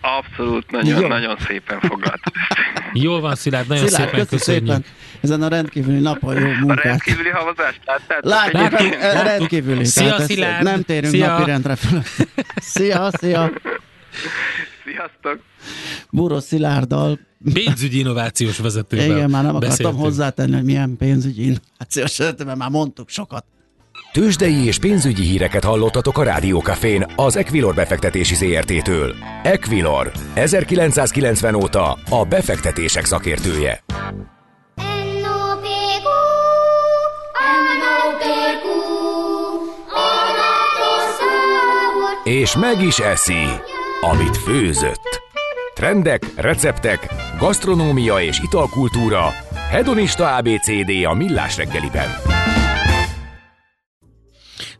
Abszolút, 0.00 0.70
nagyon, 0.70 1.00
Jó. 1.00 1.08
nagyon 1.08 1.36
szépen 1.46 1.80
foglalt. 1.80 2.20
Jól 3.06 3.20
van, 3.20 3.34
Szilárd, 3.34 3.68
nagyon 3.68 3.86
Szilárd, 3.86 4.10
szépen 4.10 4.26
köszönjük. 4.26 4.66
Szépen. 4.66 4.84
Ezen 5.20 5.42
a 5.42 5.48
rendkívüli 5.48 6.00
napon 6.00 6.40
jó 6.40 6.46
munkát. 6.46 6.84
A 6.84 6.88
rendkívüli 6.88 7.28
havazást 7.28 7.80
láttátok? 7.84 8.30
Látjuk, 8.30 8.62
látjuk, 8.62 9.22
rendkívüli. 9.22 9.84
Szia, 9.84 10.18
Szilárd. 10.18 10.62
Nem 10.62 10.82
térünk 10.82 11.14
szia. 11.14 11.26
napirendre 11.26 11.76
föl. 11.76 12.02
Szia, 12.74 13.10
szia. 13.12 13.50
Sziasztok. 14.84 15.38
Búró 16.14 16.40
Szilárddal 16.40 17.18
pénzügyi 17.52 17.98
innovációs 17.98 18.58
vezetővel 18.58 19.04
Igen, 19.04 19.30
már 19.30 19.42
nem 19.42 19.54
akartam 19.56 19.70
beszéltünk. 19.70 20.02
hozzátenni, 20.02 20.54
hogy 20.54 20.64
milyen 20.64 20.96
pénzügyi 20.96 21.42
innovációs 21.42 22.16
vezető, 22.18 22.44
mert 22.44 22.58
már 22.58 22.70
mondtuk 22.70 23.08
sokat. 23.08 23.44
Tőzsdei 24.12 24.64
és 24.64 24.78
pénzügyi 24.78 25.22
híreket 25.22 25.64
hallottatok 25.64 26.18
a 26.18 26.22
Rádiókafén 26.22 27.06
az 27.16 27.36
Equilor 27.36 27.74
befektetési 27.74 28.34
ZRT-től. 28.34 29.14
Equilor, 29.42 30.12
1990 30.34 31.54
óta 31.54 31.98
a 32.10 32.24
befektetések 32.24 33.04
szakértője. 33.04 33.84
És 42.24 42.56
meg 42.56 42.82
is 42.82 42.98
eszi, 42.98 43.44
amit 44.00 44.36
főzött. 44.36 45.23
Trendek, 45.74 46.32
receptek, 46.36 47.14
gasztronómia 47.38 48.20
és 48.20 48.40
italkultúra. 48.40 49.28
Hedonista 49.70 50.36
ABCD 50.36 51.04
a 51.04 51.14
Millás 51.14 51.56
reggeliben. 51.56 52.08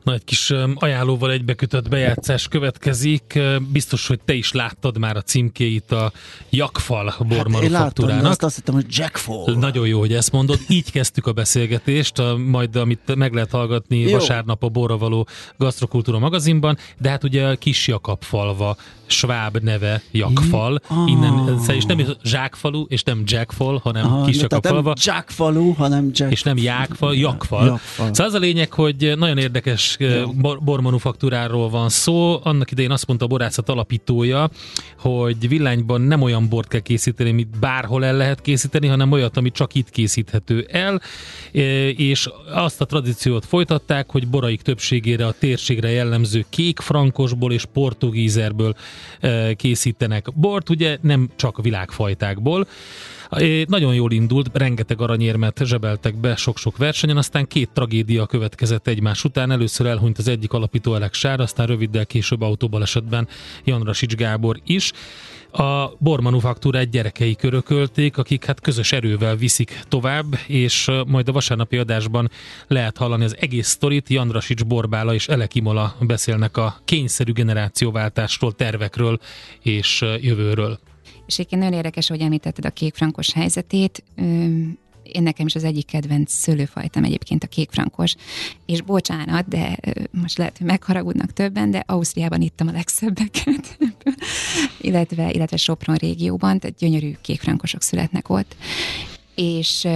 Na, 0.02 0.12
egy 0.12 0.24
kis 0.24 0.52
ajánlóval 0.74 1.30
egybekötött 1.30 1.88
bejátszás 1.88 2.48
következik. 2.48 3.38
Biztos, 3.72 4.06
hogy 4.06 4.20
te 4.24 4.32
is 4.32 4.52
láttad 4.52 4.98
már 4.98 5.16
a 5.16 5.22
címkéit 5.22 5.90
a 5.90 6.12
Jakfal 6.50 7.14
bormanufaktúrának. 7.28 8.22
Hát 8.22 8.30
azt, 8.30 8.42
azt 8.42 8.54
hittem, 8.54 8.74
hogy 8.74 8.86
Jackfall. 8.88 9.54
Nagyon 9.54 9.86
jó, 9.86 9.98
hogy 9.98 10.12
ezt 10.12 10.32
mondod. 10.32 10.58
Így 10.68 10.90
kezdtük 10.90 11.26
a 11.26 11.32
beszélgetést, 11.32 12.22
majd 12.36 12.76
amit 12.76 13.14
meg 13.14 13.32
lehet 13.32 13.50
hallgatni 13.50 13.98
jó. 13.98 14.10
vasárnap 14.10 14.62
a 14.62 14.68
Borra 14.68 14.96
való 14.96 15.28
Gasztrokultúra 15.56 16.18
magazinban, 16.18 16.78
de 16.98 17.08
hát 17.08 17.24
ugye 17.24 17.46
a 17.46 17.56
Kis 17.56 17.86
Jakab 17.86 18.22
falva 18.22 18.76
sváb 19.06 19.58
neve 19.62 20.02
Jakfal. 20.10 20.80
Ah. 20.88 21.10
Innen, 21.10 21.60
és 21.68 21.84
nem 21.84 21.98
zsákfalu, 22.24 22.84
és 22.88 23.02
nem 23.02 23.22
Jackfal, 23.26 23.80
hanem 23.82 24.12
ah, 24.12 24.26
Kisjakapfalva. 24.26 24.82
Nem 24.82 24.94
Jackfalu, 24.96 25.72
hanem 25.72 26.10
Jack. 26.12 26.32
És 26.32 26.42
nem 26.42 26.56
Jákfal, 26.56 27.14
Jakfal. 27.14 27.66
Jakfal. 27.66 28.06
Szóval 28.06 28.26
az 28.26 28.34
a 28.34 28.38
lényeg, 28.38 28.72
hogy 28.72 29.12
nagyon 29.16 29.38
érdekes 29.38 29.98
bor, 30.34 30.58
bormanufaktúráról 30.60 31.70
van 31.70 31.88
szó. 31.88 32.40
Annak 32.42 32.70
idején 32.70 32.90
azt 32.90 33.06
mondta 33.06 33.24
a 33.24 33.28
borászat 33.28 33.68
alapítója, 33.68 34.50
hogy 34.98 35.48
villányban 35.48 36.00
nem 36.00 36.22
olyan 36.22 36.48
bort 36.48 36.68
kell 36.68 36.80
készíteni, 36.80 37.30
amit 37.30 37.58
bárhol 37.58 38.04
el 38.04 38.16
lehet 38.16 38.40
készíteni, 38.40 38.86
hanem 38.86 39.12
olyat, 39.12 39.36
ami 39.36 39.50
csak 39.50 39.74
itt 39.74 39.90
készíthető 39.90 40.66
el. 40.70 41.00
És 41.96 42.28
azt 42.52 42.80
a 42.80 42.84
tradíciót 42.84 43.44
folytatták, 43.44 44.10
hogy 44.10 44.28
boraik 44.28 44.62
többségére 44.62 45.26
a 45.26 45.34
térségre 45.38 45.90
jellemző 45.90 46.44
kék 46.50 46.80
frankosból 46.80 47.52
és 47.52 47.64
portugízerből 47.72 48.74
készítenek 49.56 50.34
bort, 50.34 50.70
ugye 50.70 50.98
nem 51.00 51.30
csak 51.36 51.62
világfajtákból. 51.62 52.66
Nagyon 53.66 53.94
jól 53.94 54.12
indult, 54.12 54.50
rengeteg 54.52 55.00
aranyérmet 55.00 55.60
zsebeltek 55.64 56.16
be 56.16 56.36
sok-sok 56.36 56.76
versenyen, 56.76 57.16
aztán 57.16 57.46
két 57.46 57.70
tragédia 57.72 58.26
következett 58.26 58.86
egymás 58.86 59.24
után. 59.24 59.50
Először 59.50 59.86
elhunyt 59.86 60.18
az 60.18 60.28
egyik 60.28 60.52
alapító 60.52 60.92
Alex 60.92 61.18
Sár, 61.18 61.40
aztán 61.40 61.66
röviddel 61.66 62.06
később 62.06 62.40
autóbalesetben 62.40 63.28
Jan 63.64 63.82
Rasics 63.82 64.14
Gábor 64.14 64.60
is. 64.64 64.92
A 65.56 65.96
bormanufaktúrát 65.98 66.90
gyerekei 66.90 67.36
körökölték, 67.36 68.18
akik 68.18 68.44
hát 68.44 68.60
közös 68.60 68.92
erővel 68.92 69.36
viszik 69.36 69.80
tovább, 69.88 70.38
és 70.46 70.90
majd 71.06 71.28
a 71.28 71.32
vasárnapi 71.32 71.76
adásban 71.76 72.30
lehet 72.66 72.96
hallani 72.96 73.24
az 73.24 73.36
egész 73.40 73.68
sztorit. 73.68 74.08
Jandrasics 74.08 74.64
Borbála 74.64 75.14
és 75.14 75.28
Elekimola 75.28 75.96
beszélnek 76.00 76.56
a 76.56 76.80
kényszerű 76.84 77.32
generációváltásról, 77.32 78.52
tervekről 78.52 79.18
és 79.62 80.04
jövőről. 80.20 80.78
És 81.26 81.34
egyébként 81.34 81.60
nagyon 81.60 81.76
érdekes, 81.76 82.08
hogy 82.08 82.20
említetted 82.20 82.64
a 82.64 82.70
kékfrankos 82.70 83.32
helyzetét. 83.32 84.04
Én 85.12 85.22
nekem 85.22 85.46
is 85.46 85.54
az 85.54 85.64
egyik 85.64 85.86
kedvenc 85.86 86.32
szőlőfajtam 86.32 87.04
egyébként 87.04 87.44
a 87.44 87.46
kékfrankos. 87.46 88.14
És 88.66 88.82
bocsánat, 88.82 89.48
de 89.48 89.78
most 90.10 90.38
lehet, 90.38 90.58
hogy 90.58 90.66
megharagudnak 90.66 91.32
többen, 91.32 91.70
de 91.70 91.82
Ausztriában 91.86 92.40
ittam 92.40 92.68
a 92.68 92.72
legszebbeket, 92.72 93.78
illetve, 94.80 95.30
illetve 95.30 95.56
Sopron 95.56 95.96
régióban, 95.96 96.58
tehát 96.58 96.76
gyönyörű 96.76 97.12
kékfrankosok 97.20 97.82
születnek 97.82 98.28
ott. 98.28 98.56
És 99.34 99.86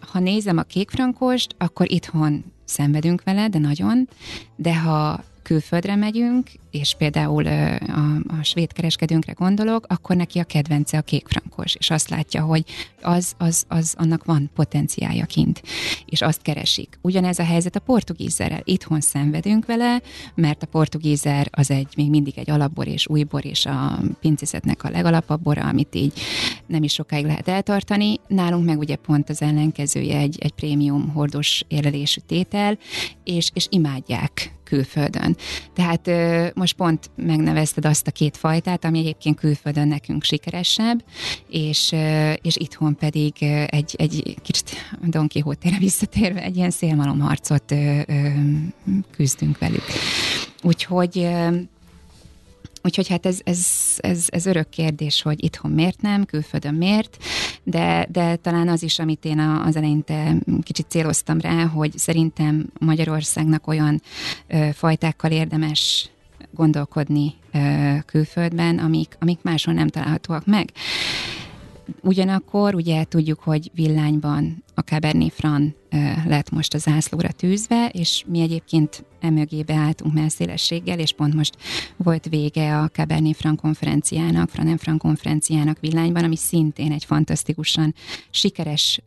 ha 0.00 0.18
nézem 0.18 0.58
a 0.58 0.62
kékfrankost, 0.62 1.54
akkor 1.58 1.90
itthon 1.90 2.44
szenvedünk 2.64 3.22
vele, 3.22 3.48
de 3.48 3.58
nagyon, 3.58 4.08
de 4.56 4.76
ha 4.76 5.24
külföldre 5.42 5.96
megyünk, 5.96 6.50
és 6.70 6.94
például 6.98 7.46
a, 7.46 7.74
a 8.14 8.42
svéd 8.42 8.72
kereskedőnkre 8.72 9.32
gondolok, 9.32 9.86
akkor 9.88 10.16
neki 10.16 10.38
a 10.38 10.44
kedvence 10.44 10.98
a 10.98 11.00
kékfrankos, 11.00 11.74
és 11.74 11.90
azt 11.90 12.08
látja, 12.08 12.42
hogy 12.42 12.64
az, 13.02 13.32
az, 13.38 13.64
az 13.68 13.94
annak 13.98 14.24
van 14.24 14.50
potenciálja 14.54 15.24
kint, 15.24 15.62
és 16.06 16.20
azt 16.20 16.42
keresik. 16.42 16.98
Ugyanez 17.00 17.38
a 17.38 17.44
helyzet 17.44 17.76
a 17.76 17.80
portugízerrel. 17.80 18.60
Itthon 18.64 19.00
szenvedünk 19.00 19.66
vele, 19.66 20.02
mert 20.34 20.62
a 20.62 20.66
portugízer 20.66 21.48
az 21.50 21.70
egy 21.70 21.92
még 21.96 22.10
mindig 22.10 22.38
egy 22.38 22.50
alapbor 22.50 22.86
és 22.86 23.08
újbor, 23.08 23.44
és 23.44 23.66
a 23.66 24.00
pincészetnek 24.20 24.84
a 24.84 24.90
legalapabb 24.90 25.42
bora, 25.42 25.62
amit 25.62 25.94
így 25.94 26.12
nem 26.66 26.82
is 26.82 26.92
sokáig 26.92 27.24
lehet 27.24 27.48
eltartani. 27.48 28.20
Nálunk 28.28 28.64
meg 28.64 28.78
ugye 28.78 28.96
pont 28.96 29.30
az 29.30 29.42
ellenkezője 29.42 30.18
egy, 30.18 30.36
egy 30.40 30.52
prémium 30.52 31.08
hordós 31.08 31.64
érlelésű 31.68 32.20
tétel, 32.26 32.78
és, 33.24 33.50
és 33.54 33.66
imádják 33.70 34.52
külföldön. 34.72 35.36
Tehát 35.74 36.10
most 36.54 36.74
pont 36.74 37.10
megnevezted 37.16 37.84
azt 37.84 38.06
a 38.06 38.10
két 38.10 38.36
fajtát, 38.36 38.84
ami 38.84 38.98
egyébként 38.98 39.38
külföldön 39.38 39.88
nekünk 39.88 40.24
sikeresebb, 40.24 41.04
és, 41.48 41.94
és 42.42 42.56
itthon 42.56 42.96
pedig 42.96 43.32
egy, 43.66 43.94
egy 43.98 44.36
kicsit 44.42 44.70
Don 45.02 45.28
Quixote-re 45.28 45.78
visszatérve 45.78 46.42
egy 46.42 46.56
ilyen 46.56 46.70
szélmalomharcot 46.70 47.74
küzdünk 49.10 49.58
velük. 49.58 49.84
Úgyhogy 50.62 51.28
Úgyhogy 52.84 53.08
hát 53.08 53.26
ez, 53.26 53.40
ez, 53.44 53.66
ez, 53.96 54.26
ez 54.28 54.46
örök 54.46 54.68
kérdés, 54.68 55.22
hogy 55.22 55.44
itthon 55.44 55.70
miért 55.70 56.00
nem, 56.00 56.24
külföldön 56.24 56.74
miért, 56.74 57.16
de, 57.64 58.06
de 58.10 58.36
talán 58.36 58.68
az 58.68 58.82
is, 58.82 58.98
amit 58.98 59.24
én 59.24 59.38
az 59.38 59.76
eleinte 59.76 60.36
kicsit 60.62 60.86
céloztam 60.88 61.40
rá, 61.40 61.64
hogy 61.66 61.98
szerintem 61.98 62.66
Magyarországnak 62.78 63.66
olyan 63.66 64.02
ö, 64.46 64.68
fajtákkal 64.72 65.30
érdemes 65.30 66.10
gondolkodni 66.50 67.34
ö, 67.52 67.94
külföldben, 68.06 68.78
amik, 68.78 69.16
amik 69.20 69.38
máshol 69.42 69.74
nem 69.74 69.88
találhatóak 69.88 70.46
meg. 70.46 70.72
Ugyanakkor 72.02 72.74
ugye 72.74 73.04
tudjuk, 73.04 73.40
hogy 73.40 73.70
villányban 73.74 74.64
a 74.82 74.90
Cabernet 74.90 75.32
Franc 75.32 75.72
lett 76.26 76.50
most 76.50 76.74
a 76.74 76.78
zászlóra 76.78 77.30
tűzve, 77.30 77.88
és 77.92 78.24
mi 78.26 78.40
egyébként 78.40 79.04
emögé 79.20 79.62
beálltunk 79.62 80.14
messzélességgel, 80.14 80.98
és 80.98 81.12
pont 81.12 81.34
most 81.34 81.56
volt 81.96 82.28
vége 82.28 82.78
a 82.78 82.88
Cabernet 82.88 83.36
Franc 83.36 83.60
konferenciának, 83.60 84.48
Franem 84.48 84.76
Franc 84.76 85.00
konferenciának 85.00 85.80
villányban, 85.80 86.24
ami 86.24 86.36
szintén 86.36 86.92
egy 86.92 87.04
fantasztikusan 87.04 87.94
sikeres 88.30 89.00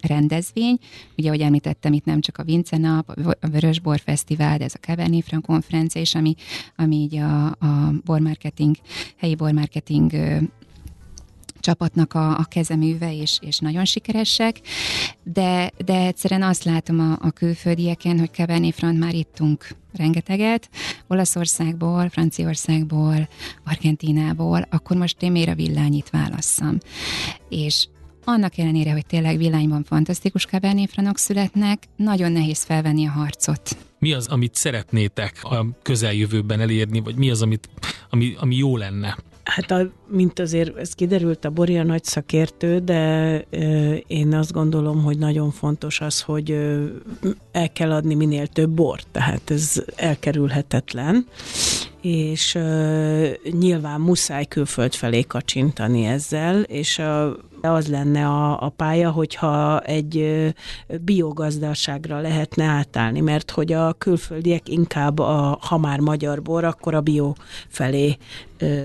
rendezvény. 0.00 0.78
Ugye, 1.16 1.28
ahogy 1.28 1.40
említettem, 1.40 1.92
itt 1.92 2.04
nem 2.04 2.20
csak 2.20 2.38
a 2.38 2.44
Vince 2.44 2.76
nap, 2.76 3.08
a 3.40 3.48
Vörösbor 3.48 4.00
Fesztivál, 4.00 4.58
de 4.58 4.64
ez 4.64 4.74
a 4.74 4.86
Cabernet 4.86 5.24
Franc 5.24 5.46
konferencia, 5.46 6.00
és 6.00 6.14
ami, 6.14 6.34
ami 6.76 6.96
így 6.96 7.16
a, 7.16 7.46
a 7.46 7.92
bormarketing, 8.04 8.76
helyi 9.16 9.34
bormarketing 9.34 10.12
csapatnak 11.60 12.14
a, 12.14 12.38
a 12.38 12.44
kezeműve, 12.44 13.16
és, 13.16 13.38
és 13.40 13.58
nagyon 13.58 13.84
sikeresek, 13.84 14.60
de, 15.22 15.70
de 15.84 15.94
egyszerűen 15.94 16.42
azt 16.42 16.64
látom 16.64 17.00
a, 17.00 17.26
a 17.26 17.30
külföldieken, 17.30 18.18
hogy 18.18 18.30
Cabernet 18.32 18.74
Franc 18.74 18.98
már 18.98 19.14
ittunk 19.14 19.68
rengeteget, 19.92 20.68
Olaszországból, 21.06 22.08
Franciaországból, 22.08 23.28
Argentinából, 23.64 24.66
akkor 24.70 24.96
most 24.96 25.22
én 25.22 25.32
miért 25.32 25.48
a 25.48 25.54
villányit 25.54 26.10
válasszam. 26.10 26.78
És 27.48 27.86
annak 28.24 28.58
ellenére, 28.58 28.92
hogy 28.92 29.06
tényleg 29.06 29.36
villányban 29.36 29.84
fantasztikus 29.84 30.44
Cabernet 30.44 30.90
Francok 30.90 31.18
születnek, 31.18 31.82
nagyon 31.96 32.32
nehéz 32.32 32.62
felvenni 32.62 33.06
a 33.06 33.10
harcot. 33.10 33.76
Mi 33.98 34.12
az, 34.12 34.26
amit 34.26 34.54
szeretnétek 34.54 35.38
a 35.42 35.66
közeljövőben 35.82 36.60
elérni, 36.60 37.00
vagy 37.00 37.16
mi 37.16 37.30
az, 37.30 37.42
amit, 37.42 37.68
ami, 38.10 38.34
ami 38.38 38.56
jó 38.56 38.76
lenne? 38.76 39.16
Hát, 39.50 39.70
a, 39.70 39.90
mint 40.06 40.38
azért 40.38 40.76
ez 40.76 40.92
kiderült, 40.92 41.44
a 41.44 41.50
Boria 41.50 41.82
nagy 41.82 42.04
szakértő, 42.04 42.78
de 42.78 43.44
ö, 43.50 43.94
én 44.06 44.34
azt 44.34 44.52
gondolom, 44.52 45.02
hogy 45.02 45.18
nagyon 45.18 45.50
fontos 45.50 46.00
az, 46.00 46.20
hogy 46.20 46.50
ö, 46.50 46.84
el 47.52 47.72
kell 47.72 47.92
adni 47.92 48.14
minél 48.14 48.46
több 48.46 48.70
bort, 48.70 49.06
tehát 49.12 49.50
ez 49.50 49.82
elkerülhetetlen, 49.96 51.26
és 52.00 52.54
ö, 52.54 53.28
nyilván 53.50 54.00
muszáj 54.00 54.44
külföld 54.44 54.94
felé 54.94 55.22
kacsintani 55.22 56.04
ezzel, 56.04 56.60
és 56.62 56.98
a 56.98 57.36
az 57.62 57.88
lenne 57.88 58.26
a, 58.26 58.62
a 58.62 58.68
pálya, 58.68 59.10
hogyha 59.10 59.80
egy 59.80 60.46
biogazdaságra 61.00 62.20
lehetne 62.20 62.64
átállni, 62.64 63.20
mert 63.20 63.50
hogy 63.50 63.72
a 63.72 63.92
külföldiek 63.92 64.68
inkább, 64.68 65.18
a, 65.18 65.58
ha 65.60 65.78
már 65.78 65.98
magyar 65.98 66.42
bor, 66.42 66.64
akkor 66.64 66.94
a 66.94 67.00
bio 67.00 67.32
felé 67.68 68.16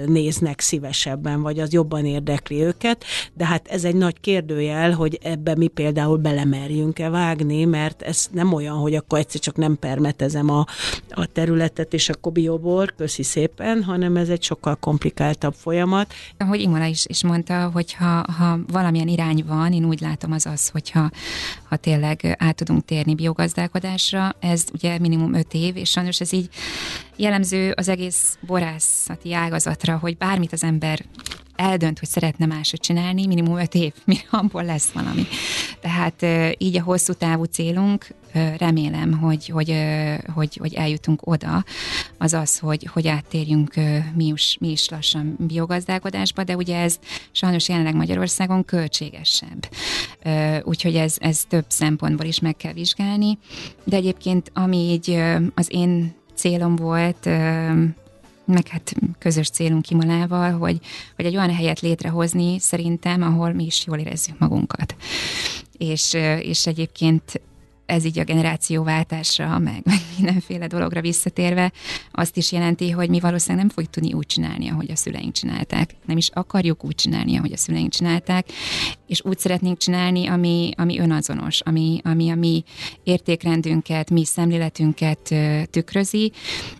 néznek 0.05 0.59
szívesebben, 0.59 1.41
vagy 1.41 1.59
az 1.59 1.73
jobban 1.73 2.05
érdekli 2.05 2.61
őket, 2.61 3.03
de 3.33 3.45
hát 3.45 3.67
ez 3.67 3.83
egy 3.83 3.95
nagy 3.95 4.19
kérdőjel, 4.19 4.91
hogy 4.91 5.19
ebbe 5.23 5.55
mi 5.55 5.67
például 5.67 6.17
belemerjünk-e 6.17 7.09
vágni, 7.09 7.65
mert 7.65 8.01
ez 8.01 8.27
nem 8.31 8.53
olyan, 8.53 8.75
hogy 8.75 8.95
akkor 8.95 9.19
egyszer 9.19 9.41
csak 9.41 9.55
nem 9.55 9.79
permetezem 9.79 10.49
a, 10.49 10.65
a 11.09 11.25
területet, 11.25 11.93
és 11.93 12.09
akkor 12.09 12.31
biobor, 12.31 12.93
köszi 12.95 13.23
szépen, 13.23 13.83
hanem 13.83 14.17
ez 14.17 14.29
egy 14.29 14.43
sokkal 14.43 14.75
komplikáltabb 14.75 15.53
folyamat. 15.53 16.13
Ahogy 16.37 16.61
Imola 16.61 16.85
is, 16.85 17.05
is 17.07 17.23
mondta, 17.23 17.69
hogy 17.73 17.93
ha, 17.93 18.25
ha 18.37 18.59
valamilyen 18.67 19.07
irány 19.07 19.43
van, 19.47 19.73
én 19.73 19.85
úgy 19.85 20.01
látom 20.01 20.31
az 20.31 20.45
az, 20.45 20.69
hogyha 20.69 21.09
ha 21.63 21.75
tényleg 21.75 22.35
át 22.39 22.55
tudunk 22.55 22.85
térni 22.85 23.15
biogazdálkodásra, 23.15 24.35
ez 24.39 24.63
ugye 24.73 24.99
minimum 24.99 25.33
öt 25.33 25.53
év, 25.53 25.75
és 25.75 25.89
sajnos 25.89 26.19
ez 26.19 26.33
így 26.33 26.49
jellemző 27.15 27.73
az 27.75 27.89
egész 27.89 28.37
borászati 28.41 29.33
ágazatra, 29.33 29.97
hogy 29.97 30.17
bármit 30.17 30.53
az 30.53 30.63
ember 30.63 31.05
eldönt, 31.55 31.99
hogy 31.99 32.07
szeretne 32.07 32.45
máshogy 32.45 32.79
csinálni, 32.79 33.25
minimum 33.25 33.57
öt 33.57 33.75
év, 33.75 33.93
mire 34.05 34.23
abból 34.29 34.63
lesz 34.63 34.89
valami. 34.91 35.27
Tehát 35.81 36.25
így 36.57 36.77
a 36.77 36.83
hosszú 36.83 37.13
távú 37.13 37.43
célunk, 37.43 38.07
remélem, 38.57 39.19
hogy, 39.19 39.47
hogy, 39.47 39.75
hogy, 40.33 40.57
hogy 40.61 40.73
eljutunk 40.73 41.27
oda, 41.27 41.63
az 42.17 42.33
az, 42.33 42.59
hogy, 42.59 42.89
hogy 42.93 43.07
áttérjünk 43.07 43.73
mi 44.15 44.25
is, 44.25 44.57
mi 44.59 44.71
is 44.71 44.89
lassan 44.89 45.35
biogazdálkodásba, 45.39 46.43
de 46.43 46.55
ugye 46.55 46.77
ez 46.77 46.99
sajnos 47.31 47.69
jelenleg 47.69 47.95
Magyarországon 47.95 48.65
költségesebb. 48.65 49.69
Úgyhogy 50.63 50.95
ez, 50.95 51.15
ez 51.19 51.43
több 51.47 51.65
szempontból 51.67 52.25
is 52.25 52.39
meg 52.39 52.55
kell 52.55 52.73
vizsgálni, 52.73 53.37
de 53.83 53.95
egyébként 53.95 54.51
ami 54.53 54.77
így 54.77 55.21
az 55.53 55.67
én 55.71 56.15
célom 56.35 56.75
volt, 56.75 57.25
meg 58.45 58.67
hát 58.67 58.93
közös 59.19 59.49
célunk 59.49 59.81
Kimolával, 59.81 60.51
hogy, 60.51 60.79
hogy 61.15 61.25
egy 61.25 61.35
olyan 61.35 61.53
helyet 61.53 61.79
létrehozni 61.79 62.59
szerintem, 62.59 63.21
ahol 63.21 63.53
mi 63.53 63.65
is 63.65 63.85
jól 63.85 63.97
érezzük 63.97 64.39
magunkat. 64.39 64.95
És, 65.77 66.13
és 66.39 66.67
egyébként 66.67 67.41
ez 67.85 68.05
így 68.05 68.19
a 68.19 68.23
generációváltásra, 68.23 69.59
meg, 69.59 69.81
meg 69.83 69.99
mindenféle 70.17 70.67
dologra 70.67 71.01
visszatérve, 71.01 71.71
azt 72.11 72.37
is 72.37 72.51
jelenti, 72.51 72.89
hogy 72.89 73.09
mi 73.09 73.19
valószínűleg 73.19 73.65
nem 73.65 73.73
fogjuk 73.73 73.93
tudni 73.93 74.13
úgy 74.13 74.25
csinálni, 74.25 74.69
ahogy 74.69 74.91
a 74.91 74.95
szüleink 74.95 75.33
csinálták. 75.33 75.95
Nem 76.05 76.17
is 76.17 76.29
akarjuk 76.33 76.83
úgy 76.83 76.95
csinálni, 76.95 77.37
ahogy 77.37 77.51
a 77.51 77.57
szüleink 77.57 77.91
csinálták, 77.91 78.47
és 79.07 79.21
úgy 79.25 79.39
szeretnénk 79.39 79.77
csinálni, 79.77 80.27
ami, 80.27 80.71
ami 80.77 80.99
önazonos, 80.99 81.61
ami, 81.61 82.01
ami 82.03 82.29
a 82.29 82.35
mi 82.35 82.63
értékrendünket, 83.03 84.09
mi 84.09 84.25
szemléletünket 84.25 85.33
tükrözi, 85.69 86.31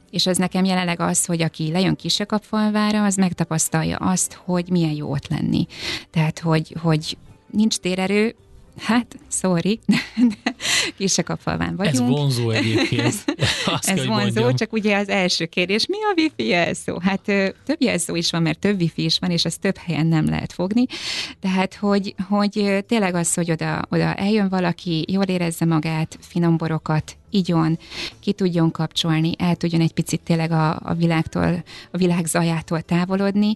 és 0.10 0.26
az 0.26 0.38
nekem 0.38 0.66
jelenleg 0.66 1.00
az, 1.00 1.26
hogy 1.26 1.42
aki 1.42 1.72
lejön 1.72 1.96
Kisekapfalvára, 1.96 3.04
az 3.04 3.16
megtapasztalja 3.16 3.98
azt, 3.98 4.34
hogy 4.34 4.70
milyen 4.70 4.92
jó 4.92 5.12
ott 5.12 5.28
lenni. 5.28 5.66
Tehát, 6.12 6.40
hogy, 6.40 6.76
hogy 6.82 7.18
nincs 7.52 7.76
térerő, 7.76 8.36
Hát, 8.80 9.16
sorry, 9.32 9.80
Kisekapfalván 10.98 11.76
vagyunk. 11.76 11.96
Ez 11.96 12.18
vonzó 12.18 12.50
egyébként. 12.50 13.16
Azt 13.66 13.90
Ez 13.90 14.06
vonzó, 14.06 14.12
mondjam. 14.12 14.56
csak 14.56 14.74
ugye 14.74 14.98
az 14.98 15.10
első 15.10 15.46
kérdés, 15.46 15.86
mi 15.88 15.98
a 15.98 16.14
wifi 16.18 16.48
jelszó? 16.48 17.00
Hát 17.00 17.22
több 17.66 17.78
jelszó 17.82 18.16
is 18.16 18.32
van, 18.32 18.42
mert 18.42 18.60
több 18.60 18.80
wifi 18.82 19.04
is 19.04 19.20
van, 19.20 19.32
és 19.32 19.46
ezt 19.46 19.60
több 19.60 19.78
helyen 19.78 20.06
nem 20.08 20.26
lehet 20.26 20.54
fogni. 20.54 20.86
Tehát, 21.40 21.76
hogy, 21.76 22.16
hogy 22.30 22.84
tényleg 22.88 23.16
az, 23.16 23.34
hogy 23.34 23.52
oda, 23.52 23.82
oda 23.90 24.14
eljön 24.14 24.50
valaki, 24.50 25.06
jól 25.08 25.24
érezze 25.24 25.66
magát, 25.66 26.18
finom 26.22 26.58
borokat 26.58 27.18
igyon, 27.36 27.78
ki 28.20 28.34
tudjon 28.34 28.72
kapcsolni, 28.72 29.32
el 29.38 29.56
tudjon 29.56 29.82
egy 29.82 29.94
picit 29.94 30.22
tényleg 30.22 30.52
a, 30.52 30.80
a 30.84 30.94
világtól, 30.94 31.64
a 31.92 31.98
világ 31.98 32.26
zajától 32.26 32.82
távolodni, 32.82 33.56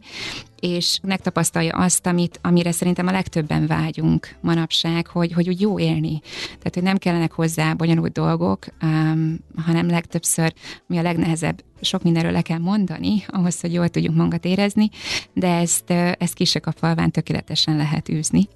és 0.59 0.99
megtapasztalja 1.03 1.77
azt, 1.77 2.07
amit, 2.07 2.39
amire 2.41 2.71
szerintem 2.71 3.07
a 3.07 3.11
legtöbben 3.11 3.67
vágyunk 3.67 4.35
manapság, 4.41 5.07
hogy, 5.07 5.33
hogy 5.33 5.47
úgy 5.49 5.61
jó 5.61 5.79
élni. 5.79 6.19
Tehát, 6.45 6.73
hogy 6.73 6.83
nem 6.83 6.97
kellenek 6.97 7.31
hozzá 7.31 7.73
bonyolult 7.73 8.11
dolgok, 8.11 8.65
um, 8.81 9.39
hanem 9.65 9.89
legtöbbször, 9.89 10.53
mi 10.85 10.97
a 10.97 11.01
legnehezebb, 11.01 11.63
sok 11.81 12.03
mindenről 12.03 12.31
le 12.31 12.41
kell 12.41 12.57
mondani, 12.57 13.23
ahhoz, 13.27 13.61
hogy 13.61 13.73
jól 13.73 13.89
tudjunk 13.89 14.15
magunkat 14.15 14.45
érezni, 14.45 14.89
de 15.33 15.47
ezt, 15.47 15.91
ezt 16.17 16.33
kisek 16.33 16.67
a 16.67 16.71
falván 16.71 17.11
tökéletesen 17.11 17.77
lehet 17.77 18.09
űzni. 18.09 18.47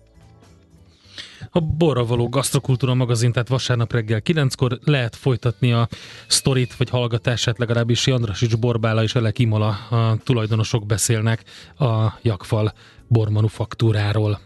A 1.51 1.59
Borra 1.59 2.05
való 2.05 2.29
gasztrokultúra 2.29 2.93
magazin, 2.93 3.31
tehát 3.31 3.47
vasárnap 3.47 3.91
reggel 3.91 4.21
9-kor 4.25 4.79
lehet 4.83 5.15
folytatni 5.15 5.71
a 5.71 5.87
sztorit, 6.27 6.75
vagy 6.75 6.89
hallgatását 6.89 7.57
legalábbis 7.57 8.07
Jandrasics 8.07 8.57
Borbála 8.57 9.03
és 9.03 9.15
Elek 9.15 9.39
Imola 9.39 9.67
a 9.67 10.17
tulajdonosok 10.23 10.85
beszélnek 10.85 11.43
a 11.77 12.13
Jakfal 12.21 12.73
bormanufaktúráról. 13.07 14.39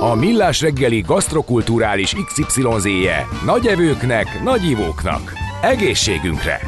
A 0.00 0.14
Millás 0.14 0.60
reggeli 0.60 1.00
gasztrokulturális 1.00 2.14
XYZ-je 2.24 3.26
nagy 3.44 3.66
evőknek, 3.66 4.42
nagy 4.42 4.64
ivóknak. 4.64 5.32
Egészségünkre! 5.62 6.60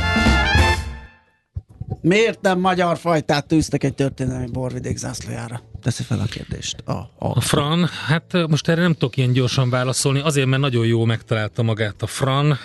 Miért 2.09 2.41
nem 2.41 2.61
magyar 2.61 2.99
fajtát 2.99 3.47
tűztek 3.47 3.85
egy 3.85 3.95
történelmi 3.95 4.47
borvidék 4.53 4.97
zászlójára? 4.97 5.61
Teszi 5.87 6.03
fel 6.03 6.21
a 6.21 6.25
kérdést. 6.25 6.77
A, 6.85 6.93
a, 6.93 7.09
a 7.19 7.41
Fran, 7.41 7.89
hát 8.07 8.49
most 8.49 8.69
erre 8.69 8.81
nem 8.81 8.93
tudok 8.93 9.17
ilyen 9.17 9.33
gyorsan 9.33 9.71
válaszolni, 9.71 10.21
azért, 10.21 10.47
mert 10.47 10.63
nagyon 10.63 10.87
jó 10.87 11.05
megtalálta 11.05 11.63
magát 11.63 12.03
a 12.03 12.07
Fran, 12.07 12.59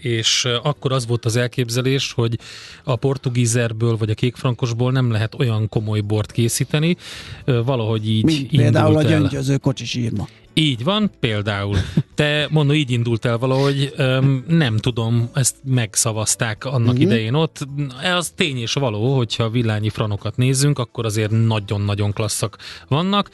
és 0.00 0.48
akkor 0.62 0.92
az 0.92 1.06
volt 1.06 1.24
az 1.24 1.36
elképzelés, 1.36 2.12
hogy 2.12 2.38
a 2.84 2.96
portugízerből 2.96 3.96
vagy 3.96 4.10
a 4.10 4.14
kékfrankosból 4.14 4.92
nem 4.92 5.10
lehet 5.10 5.34
olyan 5.34 5.68
komoly 5.68 6.00
bort 6.00 6.32
készíteni, 6.32 6.96
valahogy 7.44 8.08
így 8.08 8.24
Mint 8.24 8.48
például 8.48 8.96
a 8.96 9.02
gyöngyöző 9.02 9.56
kocsis 9.56 9.94
írma. 9.94 10.28
Így 10.54 10.84
van, 10.84 11.10
például. 11.20 11.76
Te 12.14 12.48
mondom, 12.50 12.76
így 12.76 12.90
indult 12.90 13.24
el 13.24 13.38
valahogy, 13.38 13.92
öm, 13.96 14.44
nem 14.48 14.76
tudom, 14.76 15.30
ezt 15.34 15.56
megszavazták 15.64 16.64
annak 16.64 16.80
uh-huh. 16.80 17.00
idején 17.00 17.34
ott. 17.34 17.66
Ez 18.02 18.32
tény 18.36 18.58
és 18.58 18.72
való, 18.72 19.16
hogyha 19.16 19.50
villányi 19.50 19.88
franokat 19.88 20.36
nézzünk, 20.36 20.78
akkor 20.78 21.04
azért 21.04 21.30
nagyon-nagyon 21.30 22.12
klasszak 22.12 22.58
vannak, 22.88 23.30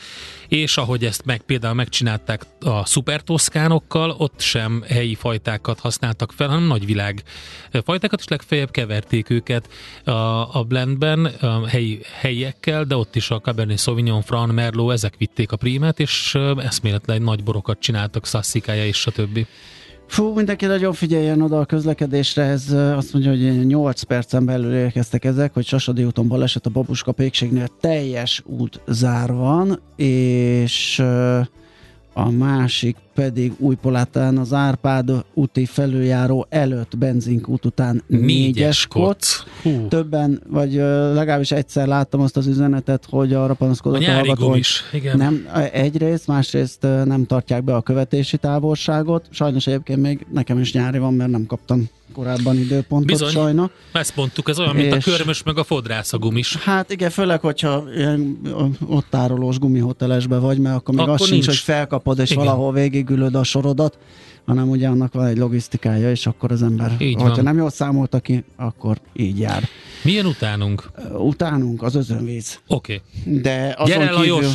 és 0.48 0.76
ahogy 0.76 1.04
ezt 1.04 1.24
meg 1.24 1.40
például 1.40 1.74
megcsinálták 1.74 2.46
a 2.60 2.86
szupertoszkánokkal, 2.86 4.10
ott 4.18 4.40
sem 4.40 4.84
helyi 4.88 5.14
fajtákat 5.14 5.80
használtak 5.80 6.32
fel, 6.32 6.48
hanem 6.48 6.66
nagyvilág 6.66 7.22
fajtákat, 7.84 8.20
és 8.20 8.28
legfeljebb 8.28 8.70
keverték 8.70 9.30
őket 9.30 9.68
a, 10.04 10.10
a 10.58 10.64
blendben 10.68 11.24
a 11.24 11.66
helyi, 11.66 12.00
helyiekkel, 12.20 12.84
de 12.84 12.96
ott 12.96 13.16
is 13.16 13.30
a 13.30 13.40
Cabernet 13.40 13.78
Sauvignon, 13.78 14.22
Fran, 14.22 14.48
Merlot, 14.48 14.92
ezek 14.92 15.14
vitték 15.18 15.52
a 15.52 15.56
prímet, 15.56 16.00
és 16.00 16.38
eszméletlen 16.56 17.22
nagy 17.22 17.42
borokat 17.42 17.80
csináltak, 17.80 18.26
szasszikája 18.26 18.86
és 18.86 18.96
stb. 18.96 19.46
Fú, 20.06 20.34
mindenki 20.34 20.66
nagyon 20.66 20.92
figyeljen 20.92 21.40
oda 21.40 21.60
a 21.60 21.64
közlekedésre, 21.64 22.42
ez 22.42 22.70
azt 22.70 23.12
mondja, 23.12 23.30
hogy 23.30 23.66
8 23.66 24.02
percen 24.02 24.44
belül 24.44 24.74
érkeztek 24.74 25.24
ezek, 25.24 25.54
hogy 25.54 25.64
Sasadi 25.64 26.04
úton 26.04 26.28
baleset 26.28 26.66
a 26.66 26.70
Babuska 26.70 27.12
pékségnél 27.12 27.66
teljes 27.80 28.42
út 28.44 28.80
zár 28.86 29.32
van, 29.32 29.80
és 29.96 30.98
a 32.12 32.30
másik 32.30 32.96
pedig 33.16 33.52
Újpolátán 33.58 34.38
az 34.38 34.52
Árpád 34.52 35.10
úti 35.34 35.64
felüljáró 35.64 36.46
előtt 36.48 36.98
benzinkút 36.98 37.64
után 37.64 38.02
négyes 38.06 38.86
koc. 38.86 39.42
Többen, 39.88 40.42
vagy 40.48 40.74
legalábbis 41.14 41.50
egyszer 41.50 41.86
láttam 41.86 42.20
azt 42.20 42.36
az 42.36 42.46
üzenetet, 42.46 43.06
hogy 43.10 43.32
arra 43.32 43.54
panaszkodott 43.54 44.02
a, 44.02 44.10
a 44.10 44.14
hallgató, 44.14 44.54
is. 44.54 44.82
Igen. 44.92 45.16
Nem, 45.16 45.48
egyrészt, 45.72 46.26
másrészt 46.26 46.82
nem 46.82 47.26
tartják 47.26 47.64
be 47.64 47.74
a 47.74 47.80
követési 47.82 48.36
távolságot. 48.36 49.26
Sajnos 49.30 49.66
egyébként 49.66 50.00
még 50.00 50.26
nekem 50.32 50.58
is 50.58 50.72
nyári 50.72 50.98
van, 50.98 51.14
mert 51.14 51.30
nem 51.30 51.46
kaptam 51.46 51.88
korábban 52.16 52.56
időpontot 52.56 53.06
Bizony, 53.06 53.30
sajna. 53.30 53.70
ezt 53.92 54.16
mondtuk, 54.16 54.48
ez 54.48 54.58
olyan, 54.58 54.76
mint 54.76 54.92
a 54.92 54.98
körmös 54.98 55.42
meg 55.42 55.58
a 55.58 55.64
fodrász 55.64 56.12
a 56.12 56.18
gumis. 56.18 56.56
Hát 56.56 56.92
igen, 56.92 57.10
főleg, 57.10 57.40
hogyha 57.40 57.84
ilyen 57.96 58.40
ott 58.86 59.06
tárolós 59.10 59.58
gumihotelesbe 59.58 60.38
vagy, 60.38 60.58
mert 60.58 60.76
akkor 60.76 60.94
még 60.94 61.02
akkor 61.02 61.14
az 61.14 61.20
nincs. 61.20 61.32
sincs, 61.32 61.46
hogy 61.46 61.56
felkapod, 61.74 62.18
és 62.18 62.30
igen. 62.30 62.44
valahol 62.44 62.72
végigülöd 63.06 63.34
a 63.34 63.42
sorodat, 63.42 63.98
hanem 64.44 64.68
ugye 64.68 64.88
annak 64.88 65.12
van 65.12 65.26
egy 65.26 65.36
logisztikája, 65.36 66.10
és 66.10 66.26
akkor 66.26 66.52
az 66.52 66.62
ember, 66.62 66.96
így 66.98 67.14
hogyha 67.14 67.34
van. 67.34 67.44
nem 67.44 67.56
jól 67.56 67.70
számolta 67.70 68.20
ki, 68.20 68.44
akkor 68.56 69.00
így 69.12 69.38
jár. 69.38 69.62
Milyen 70.02 70.26
utánunk? 70.26 70.90
Utánunk 71.18 71.82
az 71.82 71.94
özönvíz. 71.94 72.60
Oké. 72.66 73.02
Okay. 73.24 73.40
De 73.40 73.74
azon 73.78 73.98
Gyere, 73.98 74.14
kívül, 74.22 74.50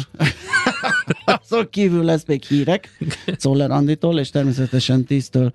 azon 1.43 1.67
kívül 1.69 2.03
lesz 2.03 2.23
még 2.27 2.43
hírek 2.43 2.97
Szoller 3.37 3.71
Anditól, 3.71 4.19
és 4.19 4.29
természetesen 4.29 5.05
10-től 5.09 5.51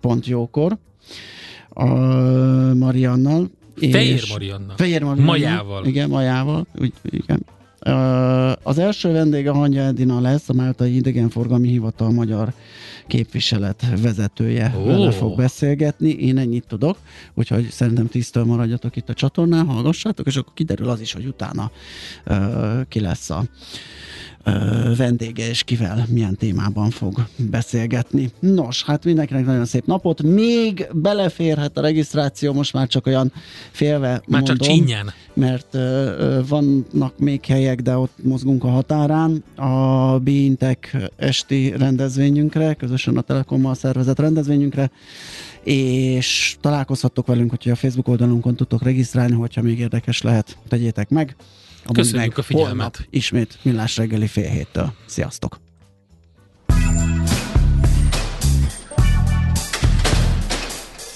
pont 0.00 0.26
jókor 0.26 0.78
a 1.68 1.84
Mariannal. 2.74 3.50
Fehér 3.90 4.24
Marianna. 4.30 4.74
Fehér 4.76 5.02
Marianna. 5.02 5.30
Majával. 5.30 5.86
Igen, 5.86 6.08
Majával. 6.08 6.66
Úgy, 6.78 6.92
igen. 7.02 7.44
Az 8.62 8.78
első 8.78 9.12
vendége 9.12 9.50
Hanya 9.50 9.82
Edina 9.82 10.20
lesz, 10.20 10.48
a 10.48 10.52
Máltai 10.52 10.96
Idegenforgalmi 10.96 11.68
Hivatal 11.68 12.10
magyar 12.10 12.52
képviselet 13.06 13.84
vezetője 14.02 14.74
oh. 14.76 14.86
vele 14.86 15.10
fog 15.10 15.36
beszélgetni. 15.36 16.10
Én 16.10 16.38
ennyit 16.38 16.66
tudok, 16.66 16.98
úgyhogy 17.34 17.68
szerintem 17.70 18.06
tisztől 18.06 18.44
maradjatok 18.44 18.96
itt 18.96 19.08
a 19.08 19.14
csatornán, 19.14 19.66
hallgassátok, 19.66 20.26
és 20.26 20.36
akkor 20.36 20.52
kiderül 20.54 20.88
az 20.88 21.00
is, 21.00 21.12
hogy 21.12 21.26
utána 21.26 21.70
uh, 22.26 22.88
ki 22.88 23.00
lesz 23.00 23.30
a 23.30 23.44
vendége, 24.96 25.48
és 25.48 25.62
kivel, 25.62 26.06
milyen 26.08 26.36
témában 26.36 26.90
fog 26.90 27.26
beszélgetni. 27.36 28.30
Nos, 28.38 28.84
hát 28.84 29.04
mindenkinek 29.04 29.44
nagyon 29.44 29.64
szép 29.64 29.86
napot. 29.86 30.22
Még 30.22 30.86
beleférhet 30.92 31.78
a 31.78 31.80
regisztráció, 31.80 32.52
most 32.52 32.72
már 32.72 32.86
csak 32.86 33.06
olyan 33.06 33.32
félve 33.70 34.08
Már 34.08 34.22
mondom, 34.26 34.56
csak 34.56 34.66
csinyán. 34.66 35.12
Mert 35.34 35.74
ö, 35.74 36.40
vannak 36.48 37.18
még 37.18 37.44
helyek, 37.44 37.80
de 37.80 37.96
ott 37.96 38.12
mozgunk 38.22 38.64
a 38.64 38.68
határán. 38.68 39.44
A 39.56 40.18
Bintek 40.18 40.96
esti 41.16 41.74
rendezvényünkre, 41.76 42.74
közösen 42.96 43.16
a 43.16 43.20
Telekommal 43.20 43.74
szervezett 43.74 44.18
rendezvényünkre, 44.18 44.90
és 45.62 46.56
találkozhattok 46.60 47.26
velünk, 47.26 47.50
hogyha 47.50 47.70
a 47.70 47.74
Facebook 47.74 48.08
oldalunkon 48.08 48.56
tudtok 48.56 48.82
regisztrálni, 48.82 49.34
hogyha 49.34 49.62
még 49.62 49.78
érdekes 49.78 50.22
lehet, 50.22 50.58
tegyétek 50.68 51.08
meg. 51.08 51.36
Köszönjük 51.92 52.38
a 52.38 52.42
figyelmet. 52.42 53.06
ismét 53.10 53.58
Millás 53.62 53.96
reggeli 53.96 54.26
fél 54.26 54.48
héttől. 54.48 54.92
Sziasztok! 55.06 55.58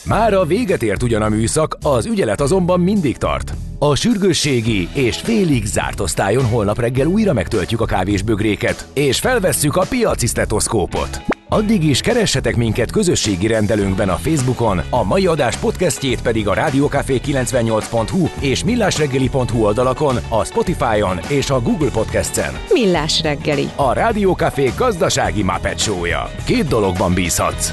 Már 0.04 0.34
a 0.34 0.44
véget 0.44 0.82
ért 0.82 1.02
ugyan 1.02 1.22
a 1.22 1.28
műszak, 1.28 1.76
az 1.82 2.06
ügyelet 2.06 2.40
azonban 2.40 2.80
mindig 2.80 3.16
tart. 3.16 3.54
A 3.78 3.94
sürgősségi 3.94 4.88
és 4.92 5.16
félig 5.16 5.64
zárt 5.64 6.00
osztályon 6.00 6.44
holnap 6.44 6.78
reggel 6.78 7.06
újra 7.06 7.32
megtöltjük 7.32 7.80
a 7.80 7.84
kávésbögréket, 7.84 8.86
és 8.94 9.18
felvesszük 9.18 9.76
a 9.76 9.86
piaci 9.88 10.26
stetoszkópot. 10.26 11.39
Addig 11.52 11.84
is 11.84 12.00
keressetek 12.00 12.56
minket 12.56 12.90
közösségi 12.90 13.46
rendelőnkben 13.46 14.08
a 14.08 14.16
Facebookon, 14.16 14.80
a 14.90 15.04
mai 15.04 15.26
adás 15.26 15.56
podcastjét 15.56 16.22
pedig 16.22 16.48
a 16.48 16.54
rádiókafé98.hu 16.54 18.28
és 18.40 18.64
millásreggeli.hu 18.64 19.64
oldalakon, 19.64 20.16
a 20.28 20.44
Spotify-on 20.44 21.18
és 21.28 21.50
a 21.50 21.60
Google 21.60 21.90
Podcast-en. 21.90 22.54
Millás 22.68 23.22
reggeli. 23.22 23.68
A 23.76 23.92
Rádiókafé 23.92 24.70
gazdasági 24.76 25.44
Show-ja. 25.76 26.30
Két 26.44 26.66
dologban 26.68 27.14
bízhatsz. 27.14 27.72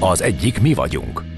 Az 0.00 0.22
egyik 0.22 0.60
mi 0.60 0.74
vagyunk. 0.74 1.37